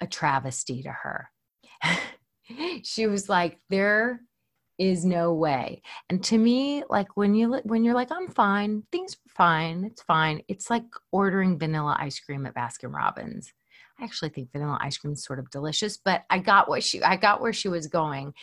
a 0.00 0.06
travesty 0.06 0.82
to 0.82 0.90
her. 0.90 1.30
she 2.82 3.06
was 3.06 3.28
like, 3.28 3.58
there 3.70 4.20
is 4.78 5.04
no 5.04 5.32
way. 5.32 5.82
And 6.10 6.22
to 6.24 6.38
me, 6.38 6.84
like 6.88 7.16
when 7.16 7.34
you 7.34 7.60
when 7.64 7.84
you're 7.84 7.94
like, 7.94 8.10
I'm 8.10 8.28
fine, 8.28 8.84
things 8.92 9.14
are 9.14 9.32
fine, 9.34 9.84
it's 9.84 10.02
fine. 10.02 10.42
It's 10.48 10.70
like 10.70 10.84
ordering 11.10 11.58
vanilla 11.58 11.96
ice 11.98 12.18
cream 12.20 12.46
at 12.46 12.54
Baskin 12.54 12.92
Robbins. 12.92 13.52
I 13.98 14.04
actually 14.04 14.30
think 14.30 14.52
vanilla 14.52 14.78
ice 14.80 14.96
cream 14.96 15.12
is 15.12 15.24
sort 15.24 15.38
of 15.38 15.50
delicious, 15.50 15.96
but 15.96 16.24
I 16.30 16.38
got 16.38 16.68
what 16.68 16.82
she 16.82 17.02
I 17.02 17.16
got 17.16 17.40
where 17.40 17.52
she 17.52 17.68
was 17.68 17.86
going. 17.86 18.34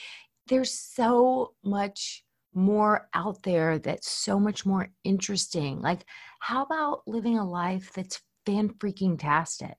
There's 0.47 0.71
so 0.71 1.53
much 1.63 2.23
more 2.53 3.07
out 3.13 3.43
there 3.43 3.79
that's 3.79 4.09
so 4.09 4.39
much 4.39 4.65
more 4.65 4.89
interesting. 5.03 5.81
Like, 5.81 6.05
how 6.39 6.63
about 6.63 7.07
living 7.07 7.37
a 7.37 7.47
life 7.47 7.91
that's 7.93 8.21
fan 8.45 8.69
freaking 8.69 9.19
tastic? 9.19 9.77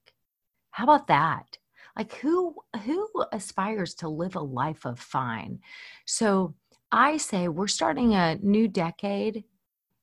How 0.70 0.84
about 0.84 1.08
that? 1.08 1.58
Like 2.00 2.14
who 2.14 2.54
who 2.86 3.10
aspires 3.30 3.92
to 3.92 4.08
live 4.08 4.34
a 4.34 4.40
life 4.40 4.86
of 4.86 4.98
fine? 4.98 5.60
So 6.06 6.54
i 6.90 7.18
say 7.18 7.46
we're 7.46 7.68
starting 7.68 8.14
a 8.14 8.36
new 8.36 8.68
decade. 8.68 9.44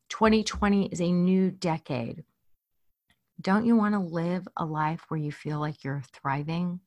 2020 0.09 0.89
is 0.89 1.01
a 1.01 1.11
new 1.11 1.49
decade. 1.49 2.23
Don't 3.41 3.65
you 3.65 3.75
want 3.75 3.95
to 3.95 3.99
live 3.99 4.47
a 4.57 4.63
life 4.63 5.05
where 5.07 5.19
you 5.19 5.31
feel 5.31 5.59
like 5.59 5.83
you're 5.83 6.03
thriving? 6.13 6.81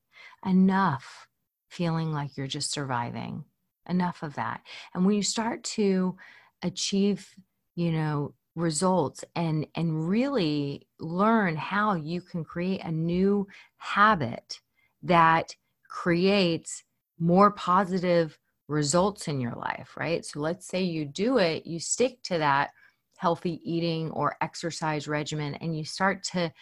Enough 0.46 1.26
feeling 1.68 2.12
like 2.12 2.36
you're 2.36 2.46
just 2.46 2.70
surviving. 2.70 3.44
Enough 3.88 4.22
of 4.22 4.36
that. 4.36 4.60
And 4.94 5.04
when 5.04 5.16
you 5.16 5.24
start 5.24 5.64
to 5.78 6.16
achieve 6.62 7.34
you 7.74 7.90
know 7.90 8.32
results 8.54 9.24
and 9.34 9.66
and 9.74 10.08
really 10.08 10.86
learn 11.00 11.56
how 11.56 11.94
you 11.94 12.20
can 12.20 12.44
create 12.44 12.84
a 12.84 12.92
new 12.92 13.48
habit 13.78 14.60
that 15.02 15.54
creates 15.88 16.84
more 17.18 17.50
positive 17.50 18.38
results 18.68 19.28
in 19.28 19.40
your 19.40 19.54
life, 19.54 19.96
right? 19.96 20.24
So 20.24 20.40
let's 20.40 20.66
say 20.66 20.82
you 20.82 21.04
do 21.04 21.38
it, 21.38 21.66
you 21.66 21.80
stick 21.80 22.22
to 22.24 22.38
that 22.38 22.70
healthy 23.18 23.60
eating 23.64 24.10
or 24.12 24.36
exercise 24.40 25.06
regimen, 25.06 25.54
and 25.56 25.76
you 25.76 25.84
start 25.84 26.22
to 26.22 26.52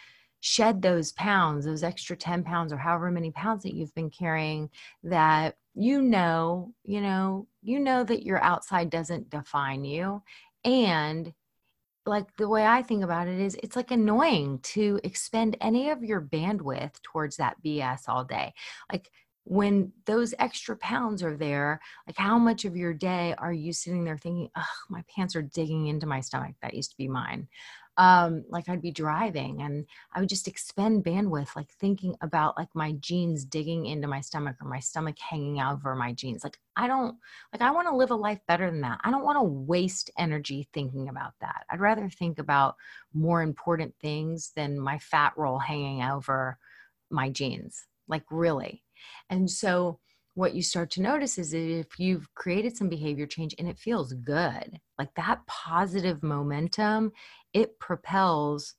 shed 0.41 0.81
those 0.81 1.11
pounds, 1.13 1.65
those 1.65 1.83
extra 1.83 2.15
10 2.15 2.43
pounds 2.43 2.73
or 2.73 2.77
however 2.77 3.11
many 3.11 3.31
pounds 3.31 3.63
that 3.63 3.73
you've 3.73 3.93
been 3.95 4.09
carrying 4.09 4.69
that 5.03 5.55
you 5.75 6.01
know, 6.01 6.73
you 6.83 6.99
know, 6.99 7.47
you 7.61 7.79
know 7.79 8.03
that 8.03 8.25
your 8.25 8.41
outside 8.43 8.89
doesn't 8.89 9.29
define 9.29 9.85
you. 9.85 10.21
And 10.65 11.33
like 12.09 12.35
the 12.37 12.49
way 12.49 12.65
I 12.65 12.81
think 12.81 13.03
about 13.03 13.27
it 13.27 13.39
is 13.39 13.55
it's 13.63 13.75
like 13.75 13.91
annoying 13.91 14.59
to 14.63 14.99
expend 15.03 15.55
any 15.61 15.89
of 15.89 16.03
your 16.03 16.21
bandwidth 16.21 17.01
towards 17.03 17.37
that 17.37 17.55
BS 17.63 18.09
all 18.09 18.25
day. 18.25 18.53
Like 18.91 19.09
when 19.43 19.91
those 20.05 20.33
extra 20.37 20.75
pounds 20.77 21.23
are 21.23 21.37
there, 21.37 21.79
like 22.05 22.17
how 22.17 22.37
much 22.37 22.65
of 22.65 22.75
your 22.75 22.93
day 22.93 23.33
are 23.37 23.53
you 23.53 23.73
sitting 23.73 24.03
there 24.03 24.17
thinking, 24.17 24.49
oh, 24.57 24.65
my 24.89 25.03
pants 25.15 25.35
are 25.35 25.41
digging 25.41 25.87
into 25.87 26.05
my 26.05 26.19
stomach? 26.19 26.55
That 26.61 26.73
used 26.73 26.91
to 26.91 26.97
be 26.97 27.07
mine 27.07 27.47
um, 27.99 28.45
like 28.47 28.69
I'd 28.69 28.81
be 28.81 28.91
driving 28.91 29.61
and 29.61 29.85
I 30.15 30.21
would 30.21 30.29
just 30.29 30.47
expend 30.47 31.03
bandwidth, 31.03 31.53
like 31.57 31.69
thinking 31.69 32.15
about 32.21 32.57
like 32.57 32.69
my 32.73 32.93
jeans 32.93 33.43
digging 33.43 33.87
into 33.87 34.07
my 34.07 34.21
stomach 34.21 34.55
or 34.61 34.69
my 34.69 34.79
stomach 34.79 35.17
hanging 35.19 35.61
over 35.61 35.93
my 35.95 36.13
jeans. 36.13 36.41
Like 36.41 36.57
I 36.77 36.87
don't 36.87 37.17
like 37.51 37.61
I 37.61 37.71
want 37.71 37.89
to 37.89 37.95
live 37.95 38.11
a 38.11 38.15
life 38.15 38.39
better 38.47 38.71
than 38.71 38.79
that. 38.81 39.01
I 39.03 39.11
don't 39.11 39.25
want 39.25 39.35
to 39.37 39.43
waste 39.43 40.11
energy 40.17 40.69
thinking 40.71 41.09
about 41.09 41.33
that. 41.41 41.65
I'd 41.69 41.81
rather 41.81 42.09
think 42.09 42.39
about 42.39 42.77
more 43.13 43.41
important 43.41 43.93
things 44.01 44.53
than 44.55 44.79
my 44.79 44.97
fat 44.97 45.33
roll 45.35 45.59
hanging 45.59 46.01
over 46.01 46.57
my 47.09 47.29
jeans. 47.29 47.85
Like 48.07 48.23
really. 48.31 48.81
And 49.29 49.51
so 49.51 49.99
what 50.39 50.55
you 50.55 50.63
start 50.63 50.89
to 50.91 51.01
notice 51.01 51.37
is 51.37 51.53
if 51.53 51.99
you've 51.99 52.33
created 52.33 52.75
some 52.75 52.87
behavior 52.87 53.27
change 53.27 53.53
and 53.59 53.67
it 53.67 53.77
feels 53.77 54.13
good, 54.13 54.79
like 54.97 55.13
that 55.15 55.45
positive 55.47 56.23
momentum, 56.23 57.11
it 57.53 57.77
propels 57.77 58.75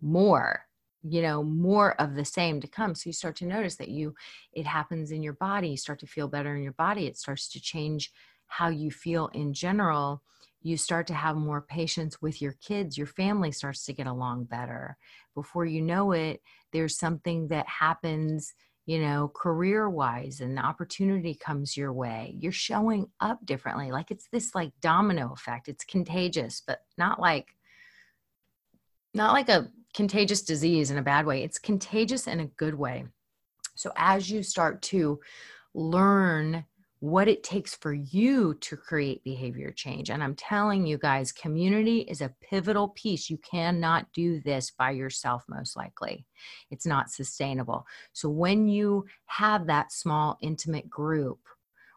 more 0.00 0.64
you 1.02 1.22
know 1.22 1.42
more 1.42 1.98
of 2.00 2.14
the 2.14 2.24
same 2.24 2.60
to 2.60 2.66
come. 2.66 2.94
So 2.94 3.08
you 3.08 3.12
start 3.12 3.36
to 3.36 3.46
notice 3.46 3.76
that 3.76 3.88
you 3.88 4.14
it 4.52 4.66
happens 4.66 5.10
in 5.10 5.22
your 5.22 5.32
body 5.32 5.70
you 5.70 5.76
start 5.76 5.98
to 6.00 6.06
feel 6.06 6.28
better 6.28 6.54
in 6.54 6.62
your 6.62 6.72
body 6.74 7.06
it 7.06 7.16
starts 7.16 7.48
to 7.52 7.60
change 7.60 8.12
how 8.46 8.68
you 8.68 8.90
feel 8.90 9.28
in 9.28 9.54
general 9.54 10.22
you 10.62 10.76
start 10.76 11.06
to 11.06 11.14
have 11.14 11.36
more 11.36 11.62
patience 11.62 12.20
with 12.20 12.42
your 12.42 12.54
kids 12.60 12.98
your 12.98 13.06
family 13.06 13.50
starts 13.50 13.84
to 13.86 13.94
get 13.94 14.06
along 14.06 14.44
better. 14.44 14.98
Before 15.34 15.64
you 15.64 15.80
know 15.80 16.12
it 16.12 16.42
there's 16.72 16.98
something 16.98 17.48
that 17.48 17.66
happens 17.66 18.52
you 18.90 18.98
know, 18.98 19.30
career 19.36 19.88
wise 19.88 20.40
and 20.40 20.56
the 20.56 20.62
opportunity 20.62 21.32
comes 21.32 21.76
your 21.76 21.92
way, 21.92 22.34
you're 22.40 22.50
showing 22.50 23.06
up 23.20 23.38
differently. 23.46 23.92
Like 23.92 24.10
it's 24.10 24.26
this 24.32 24.52
like 24.52 24.72
domino 24.80 25.32
effect. 25.32 25.68
It's 25.68 25.84
contagious, 25.84 26.60
but 26.66 26.80
not 26.98 27.20
like 27.20 27.54
not 29.14 29.32
like 29.32 29.48
a 29.48 29.70
contagious 29.94 30.42
disease 30.42 30.90
in 30.90 30.98
a 30.98 31.02
bad 31.02 31.24
way. 31.24 31.44
It's 31.44 31.56
contagious 31.56 32.26
in 32.26 32.40
a 32.40 32.46
good 32.46 32.74
way. 32.74 33.04
So 33.76 33.92
as 33.94 34.28
you 34.28 34.42
start 34.42 34.82
to 34.82 35.20
learn 35.72 36.64
what 37.00 37.28
it 37.28 37.42
takes 37.42 37.74
for 37.74 37.94
you 37.94 38.54
to 38.60 38.76
create 38.76 39.24
behavior 39.24 39.72
change. 39.72 40.10
And 40.10 40.22
I'm 40.22 40.34
telling 40.34 40.86
you 40.86 40.98
guys, 40.98 41.32
community 41.32 42.00
is 42.00 42.20
a 42.20 42.34
pivotal 42.42 42.88
piece. 42.88 43.30
You 43.30 43.38
cannot 43.38 44.06
do 44.12 44.40
this 44.40 44.70
by 44.70 44.90
yourself, 44.90 45.44
most 45.48 45.76
likely. 45.76 46.26
It's 46.70 46.86
not 46.86 47.10
sustainable. 47.10 47.86
So 48.12 48.28
when 48.28 48.68
you 48.68 49.06
have 49.26 49.66
that 49.66 49.92
small, 49.92 50.36
intimate 50.42 50.88
group, 50.88 51.38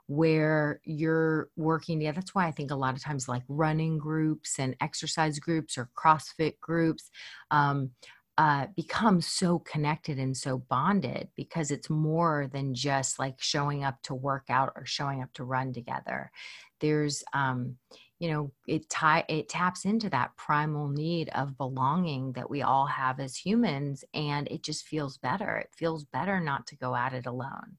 where 0.07 0.81
you're 0.83 1.49
working 1.55 1.99
together. 1.99 2.15
That's 2.15 2.35
why 2.35 2.45
I 2.45 2.51
think 2.51 2.71
a 2.71 2.75
lot 2.75 2.93
of 2.93 3.01
times, 3.01 3.29
like 3.29 3.43
running 3.47 3.97
groups 3.97 4.59
and 4.59 4.75
exercise 4.81 5.39
groups 5.39 5.77
or 5.77 5.89
CrossFit 5.97 6.59
groups, 6.59 7.09
um, 7.51 7.91
uh, 8.37 8.67
become 8.75 9.21
so 9.21 9.59
connected 9.59 10.17
and 10.17 10.35
so 10.35 10.57
bonded 10.57 11.27
because 11.35 11.69
it's 11.71 11.89
more 11.89 12.49
than 12.51 12.73
just 12.73 13.19
like 13.19 13.35
showing 13.39 13.83
up 13.83 14.01
to 14.03 14.15
work 14.15 14.45
out 14.49 14.71
or 14.75 14.85
showing 14.85 15.21
up 15.21 15.31
to 15.33 15.43
run 15.43 15.71
together. 15.71 16.31
There's, 16.79 17.23
um, 17.33 17.77
you 18.23 18.31
know 18.31 18.51
it 18.67 18.87
tie 18.89 19.25
it 19.27 19.49
taps 19.49 19.83
into 19.83 20.09
that 20.09 20.33
primal 20.37 20.87
need 20.87 21.27
of 21.35 21.57
belonging 21.57 22.31
that 22.31 22.49
we 22.49 22.61
all 22.61 22.85
have 22.85 23.19
as 23.19 23.35
humans 23.35 24.05
and 24.13 24.47
it 24.47 24.63
just 24.63 24.85
feels 24.85 25.17
better 25.17 25.57
it 25.57 25.69
feels 25.75 26.05
better 26.05 26.39
not 26.39 26.65
to 26.65 26.77
go 26.77 26.95
at 26.95 27.11
it 27.11 27.25
alone 27.25 27.75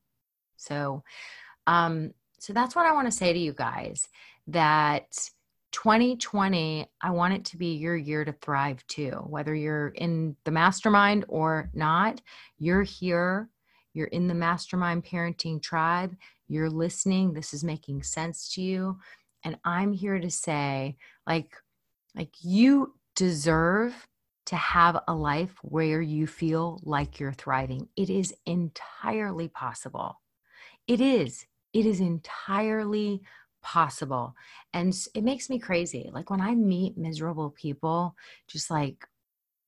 so 0.58 1.02
um 1.66 2.12
so 2.38 2.52
that's 2.52 2.76
what 2.76 2.84
i 2.84 2.92
want 2.92 3.06
to 3.06 3.16
say 3.16 3.32
to 3.32 3.38
you 3.38 3.54
guys 3.54 4.06
that 4.46 5.16
2020 5.74 6.86
i 7.02 7.10
want 7.10 7.34
it 7.34 7.44
to 7.44 7.56
be 7.56 7.74
your 7.74 7.96
year 7.96 8.24
to 8.24 8.32
thrive 8.40 8.86
too 8.86 9.10
whether 9.26 9.56
you're 9.56 9.88
in 9.88 10.36
the 10.44 10.50
mastermind 10.50 11.24
or 11.28 11.68
not 11.74 12.20
you're 12.58 12.84
here 12.84 13.48
you're 13.92 14.06
in 14.06 14.28
the 14.28 14.34
mastermind 14.34 15.04
parenting 15.04 15.60
tribe 15.60 16.14
you're 16.46 16.70
listening 16.70 17.32
this 17.32 17.52
is 17.52 17.64
making 17.64 18.04
sense 18.04 18.54
to 18.54 18.62
you 18.62 18.96
and 19.42 19.58
i'm 19.64 19.92
here 19.92 20.20
to 20.20 20.30
say 20.30 20.96
like 21.26 21.56
like 22.14 22.32
you 22.40 22.94
deserve 23.16 24.06
to 24.46 24.54
have 24.54 25.02
a 25.08 25.14
life 25.14 25.56
where 25.62 26.00
you 26.00 26.26
feel 26.26 26.80
like 26.84 27.18
you're 27.18 27.32
thriving. 27.32 27.88
It 27.96 28.10
is 28.10 28.34
entirely 28.44 29.48
possible. 29.48 30.20
It 30.86 31.00
is. 31.00 31.46
It 31.72 31.86
is 31.86 32.00
entirely 32.00 33.22
possible. 33.64 34.36
And 34.74 34.94
it 35.14 35.24
makes 35.24 35.50
me 35.50 35.58
crazy. 35.58 36.10
Like 36.12 36.30
when 36.30 36.40
i 36.40 36.54
meet 36.54 36.96
miserable 36.96 37.50
people 37.50 38.14
just 38.46 38.70
like 38.70 39.08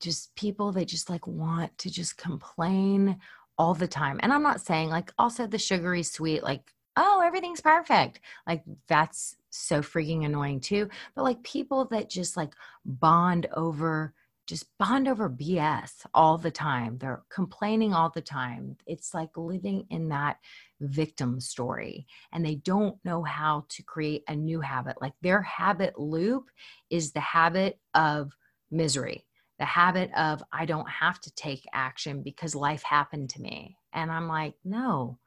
just 0.00 0.35
people 0.37 0.70
that 0.72 0.87
just 0.87 1.09
like 1.11 1.26
want 1.26 1.76
to 1.78 1.90
just 1.90 2.16
complain 2.18 3.18
all 3.59 3.74
the 3.74 3.88
time. 3.88 4.20
And 4.22 4.32
i'm 4.32 4.42
not 4.42 4.61
saying 4.61 4.90
like 4.90 5.12
also 5.18 5.46
the 5.46 5.59
sugary 5.59 6.04
sweet 6.04 6.44
like 6.44 6.72
oh 6.96 7.22
everything's 7.24 7.61
perfect. 7.61 8.20
Like 8.46 8.62
that's 8.87 9.37
so 9.50 9.80
freaking 9.80 10.24
annoying 10.24 10.61
too. 10.61 10.88
But 11.14 11.24
like 11.24 11.42
people 11.42 11.87
that 11.87 12.11
just 12.11 12.37
like 12.37 12.54
bond 12.85 13.46
over 13.54 14.12
just 14.46 14.66
bond 14.78 15.09
over 15.09 15.28
BS 15.28 16.06
all 16.14 16.38
the 16.38 16.50
time. 16.50 16.98
They're 16.98 17.24
complaining 17.30 17.92
all 17.92 18.11
the 18.11 18.22
time. 18.22 18.76
It's 18.87 19.12
like 19.12 19.37
living 19.37 19.87
in 19.90 20.09
that 20.11 20.38
victim 20.80 21.40
story 21.40 22.06
and 22.32 22.44
they 22.44 22.56
don't 22.56 22.96
know 23.04 23.22
how 23.22 23.64
to 23.70 23.82
create 23.82 24.22
a 24.28 24.37
new 24.37 24.61
habit. 24.61 24.96
Like 25.00 25.14
their 25.20 25.42
habit 25.42 25.98
loop 25.98 26.44
is 26.90 27.12
the 27.12 27.20
habit 27.20 27.78
of 27.94 28.32
misery, 28.70 29.26
the 29.59 29.64
habit 29.64 30.11
of 30.16 30.42
I 30.52 30.64
don't 30.64 30.88
have 30.88 31.20
to 31.22 31.35
take 31.35 31.64
action 31.72 32.22
because 32.22 32.54
life 32.54 32.82
happened 32.82 33.30
to 33.30 33.42
me. 33.42 33.76
And 33.92 34.12
I'm 34.12 34.28
like, 34.28 34.54
no, 34.64 35.18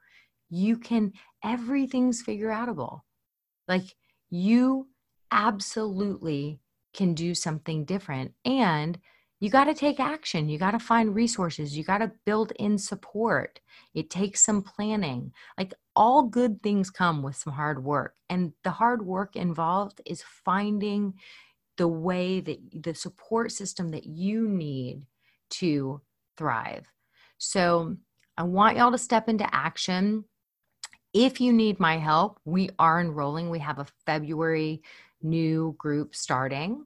you 0.48 0.78
can, 0.78 1.12
everything's 1.44 2.22
figure 2.22 2.48
outable. 2.48 3.00
Like 3.68 3.94
you 4.30 4.88
absolutely 5.30 6.60
can 6.92 7.14
do 7.14 7.34
something 7.34 7.84
different. 7.84 8.32
And 8.44 8.98
you 9.40 9.48
got 9.48 9.64
to 9.64 9.74
take 9.74 9.98
action. 9.98 10.48
You 10.48 10.58
got 10.58 10.72
to 10.72 10.78
find 10.78 11.14
resources. 11.14 11.76
You 11.76 11.82
got 11.82 11.98
to 11.98 12.12
build 12.26 12.52
in 12.58 12.76
support. 12.76 13.58
It 13.94 14.10
takes 14.10 14.44
some 14.44 14.62
planning. 14.62 15.32
Like 15.56 15.72
all 15.96 16.24
good 16.24 16.62
things 16.62 16.90
come 16.90 17.22
with 17.22 17.36
some 17.36 17.54
hard 17.54 17.82
work. 17.82 18.16
And 18.28 18.52
the 18.64 18.70
hard 18.70 19.04
work 19.04 19.36
involved 19.36 20.02
is 20.04 20.22
finding 20.44 21.14
the 21.78 21.88
way 21.88 22.40
that 22.40 22.58
the 22.82 22.94
support 22.94 23.52
system 23.52 23.90
that 23.92 24.04
you 24.04 24.46
need 24.46 25.02
to 25.48 26.02
thrive. 26.36 26.86
So 27.38 27.96
I 28.36 28.42
want 28.42 28.76
y'all 28.76 28.92
to 28.92 28.98
step 28.98 29.30
into 29.30 29.54
action. 29.54 30.24
If 31.14 31.40
you 31.40 31.52
need 31.54 31.80
my 31.80 31.96
help, 31.96 32.38
we 32.44 32.68
are 32.78 33.00
enrolling. 33.00 33.48
We 33.48 33.58
have 33.60 33.78
a 33.78 33.86
February 34.04 34.82
new 35.22 35.74
group 35.78 36.14
starting. 36.14 36.84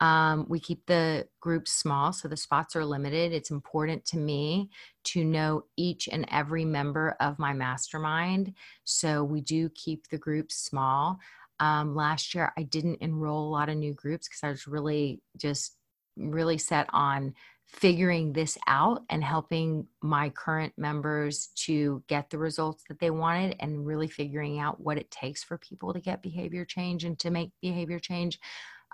Um, 0.00 0.46
we 0.48 0.58
keep 0.58 0.84
the 0.86 1.28
groups 1.40 1.72
small, 1.72 2.12
so 2.12 2.26
the 2.26 2.36
spots 2.36 2.74
are 2.74 2.84
limited. 2.84 3.32
It's 3.32 3.52
important 3.52 4.04
to 4.06 4.18
me 4.18 4.68
to 5.04 5.24
know 5.24 5.64
each 5.76 6.08
and 6.08 6.26
every 6.28 6.64
member 6.64 7.16
of 7.20 7.38
my 7.38 7.52
mastermind. 7.52 8.52
So 8.82 9.22
we 9.22 9.40
do 9.42 9.68
keep 9.76 10.08
the 10.08 10.18
groups 10.18 10.56
small. 10.56 11.18
Um, 11.60 11.94
last 11.94 12.34
year, 12.34 12.52
I 12.58 12.64
didn't 12.64 12.98
enroll 13.00 13.48
a 13.48 13.52
lot 13.52 13.68
of 13.68 13.76
new 13.76 13.94
groups 13.94 14.26
because 14.26 14.42
I 14.42 14.48
was 14.48 14.66
really 14.66 15.22
just 15.36 15.76
really 16.16 16.58
set 16.58 16.88
on 16.92 17.34
figuring 17.72 18.32
this 18.32 18.58
out 18.66 19.02
and 19.08 19.24
helping 19.24 19.86
my 20.02 20.28
current 20.28 20.72
members 20.76 21.48
to 21.56 22.02
get 22.06 22.28
the 22.30 22.38
results 22.38 22.84
that 22.88 23.00
they 23.00 23.10
wanted 23.10 23.56
and 23.60 23.86
really 23.86 24.08
figuring 24.08 24.58
out 24.58 24.80
what 24.80 24.98
it 24.98 25.10
takes 25.10 25.42
for 25.42 25.56
people 25.58 25.92
to 25.92 26.00
get 26.00 26.22
behavior 26.22 26.64
change 26.64 27.04
and 27.04 27.18
to 27.18 27.30
make 27.30 27.50
behavior 27.60 27.98
change 27.98 28.38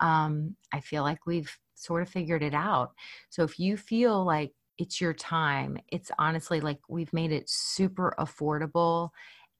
um, 0.01 0.55
i 0.73 0.79
feel 0.79 1.03
like 1.03 1.27
we've 1.27 1.59
sort 1.79 2.03
of 2.03 2.09
figured 2.09 2.43
it 2.43 2.55
out. 2.55 2.93
So 3.31 3.45
if 3.45 3.59
you 3.59 3.77
feel 3.77 4.25
like 4.25 4.53
it's 4.79 5.01
your 5.01 5.13
time 5.13 5.77
it's 5.89 6.13
honestly 6.21 6.61
like 6.61 6.79
we've 6.89 7.13
made 7.13 7.33
it 7.33 7.51
super 7.51 8.15
affordable 8.17 9.11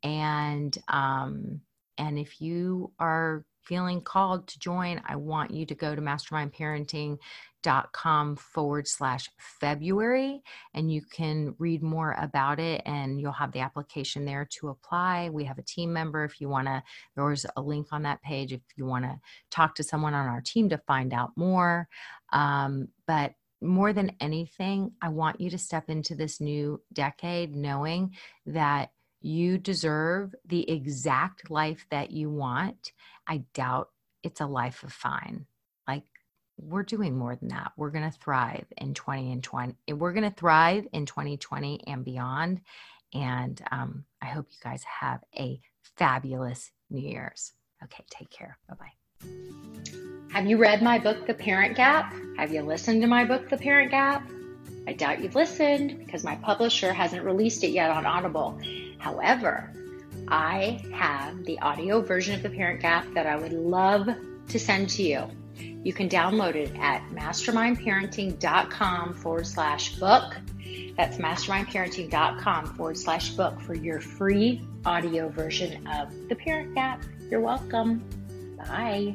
and 0.05 0.79
um 0.87 1.61
and 1.99 2.21
if 2.21 2.41
you 2.41 2.93
are 3.01 3.45
feeling 3.69 4.01
called 4.01 4.49
to 4.49 4.59
join 4.59 5.01
i 5.07 5.15
want 5.15 5.51
you 5.51 5.67
to 5.67 5.75
go 5.75 5.95
to 5.95 6.01
mastermind 6.01 6.53
parenting 6.53 7.19
dot 7.63 7.93
com 7.93 8.37
forward 8.37 8.87
slash 8.87 9.29
February, 9.37 10.41
and 10.75 10.93
you 10.93 11.03
can 11.03 11.55
read 11.59 11.83
more 11.83 12.15
about 12.19 12.61
it. 12.61 12.83
And 12.87 13.21
you'll 13.21 13.33
have 13.33 13.53
the 13.53 13.61
application 13.61 14.25
there 14.25 14.49
to 14.61 14.69
apply. 14.69 15.31
We 15.31 15.45
have 15.45 15.59
a 15.59 15.63
team 15.63 15.93
member 15.93 16.25
if 16.25 16.41
you 16.41 16.49
want 16.49 16.69
to. 16.69 16.83
There's 17.17 17.47
a 17.57 17.61
link 17.61 17.89
on 17.91 18.03
that 18.05 18.23
page 18.23 18.53
if 18.53 18.61
you 18.77 18.87
want 18.87 19.05
to 19.07 19.19
talk 19.51 19.75
to 19.75 19.83
someone 19.83 20.15
on 20.15 20.27
our 20.27 20.41
team 20.41 20.69
to 20.69 20.79
find 20.79 21.13
out 21.13 21.33
more. 21.37 21.89
Um, 22.33 22.89
but 23.07 23.35
more 23.61 23.93
than 23.93 24.13
anything, 24.21 24.93
I 25.03 25.09
want 25.09 25.41
you 25.41 25.51
to 25.51 25.59
step 25.59 25.91
into 25.91 26.15
this 26.15 26.41
new 26.41 26.81
decade 26.93 27.57
knowing 27.57 28.15
that 28.47 28.91
you 29.21 29.59
deserve 29.59 30.35
the 30.47 30.71
exact 30.71 31.51
life 31.51 31.87
that 31.91 32.11
you 32.11 32.31
want. 32.31 32.93
I 33.27 33.45
doubt 33.55 33.91
it's 34.23 34.41
a 34.41 34.47
life 34.47 34.83
of 34.83 34.93
fine. 34.93 35.47
Like 35.87 36.05
we're 36.57 36.83
doing 36.83 37.17
more 37.17 37.37
than 37.37 37.49
that. 37.49 37.73
We're 37.77 37.91
going 37.91 38.11
to 38.11 38.19
thrive 38.19 38.67
in 38.77 38.95
20 38.95 39.33
and 39.33 39.43
20. 39.43 39.75
We're 39.93 40.13
going 40.13 40.31
to 40.31 40.37
thrive 40.37 40.87
in 40.93 41.07
2020 41.07 41.87
and 41.87 42.05
beyond. 42.05 42.61
And 43.15 43.61
um, 43.71 44.05
I 44.21 44.27
hope 44.27 44.47
you 44.51 44.59
guys 44.63 44.85
have 44.85 45.21
a 45.37 45.61
fabulous 45.97 46.71
New 46.91 47.01
Year's. 47.01 47.53
Okay, 47.85 48.05
take 48.11 48.31
care. 48.31 48.59
Bye 48.69 48.75
bye. 48.75 48.93
Have 50.33 50.47
you 50.47 50.59
read 50.59 50.83
my 50.83 50.99
book, 50.99 51.27
The 51.27 51.35
Parent 51.35 51.77
Gap? 51.77 52.13
Have 52.37 52.53
you 52.53 52.63
listened 52.63 53.01
to 53.03 53.09
my 53.09 53.25
book, 53.25 53.49
The 53.49 53.57
Parent 53.57 53.91
Gap? 53.91 54.29
I 54.87 54.93
doubt 54.93 55.23
you've 55.23 55.35
listened 55.35 55.99
because 55.99 56.23
my 56.23 56.37
publisher 56.37 56.93
hasn't 56.93 57.25
released 57.25 57.65
it 57.65 57.71
yet 57.71 57.91
on 57.91 58.05
Audible. 58.05 58.59
However, 58.99 59.73
I 60.29 60.81
have 60.93 61.45
the 61.45 61.59
audio 61.61 62.03
version 62.03 62.35
of 62.35 62.43
The 62.43 62.51
Parent 62.51 62.83
Gap 62.83 63.07
that 63.15 63.27
I 63.27 63.37
would 63.37 63.53
love 63.53 64.09
to 64.49 64.59
send 64.59 64.91
to 64.91 65.03
you. 65.03 65.25
You 65.85 65.93
can 65.93 66.09
download 66.09 66.55
it 66.55 66.75
at 66.79 67.03
mastermindparenting.com 67.11 69.15
forward 69.15 69.47
slash 69.47 69.97
book. 69.97 70.37
That's 70.97 71.19
mastermindparenting.com 71.19 72.75
forward 72.75 72.99
slash 72.99 73.31
book 73.31 73.61
for 73.61 73.75
your 73.75 74.01
free 74.01 74.63
audio 74.85 75.29
version 75.29 75.87
of 75.87 76.13
The 76.29 76.35
Parent 76.35 76.75
Gap. 76.75 77.05
You're 77.31 77.41
welcome. 77.41 78.03
Bye. 78.57 79.15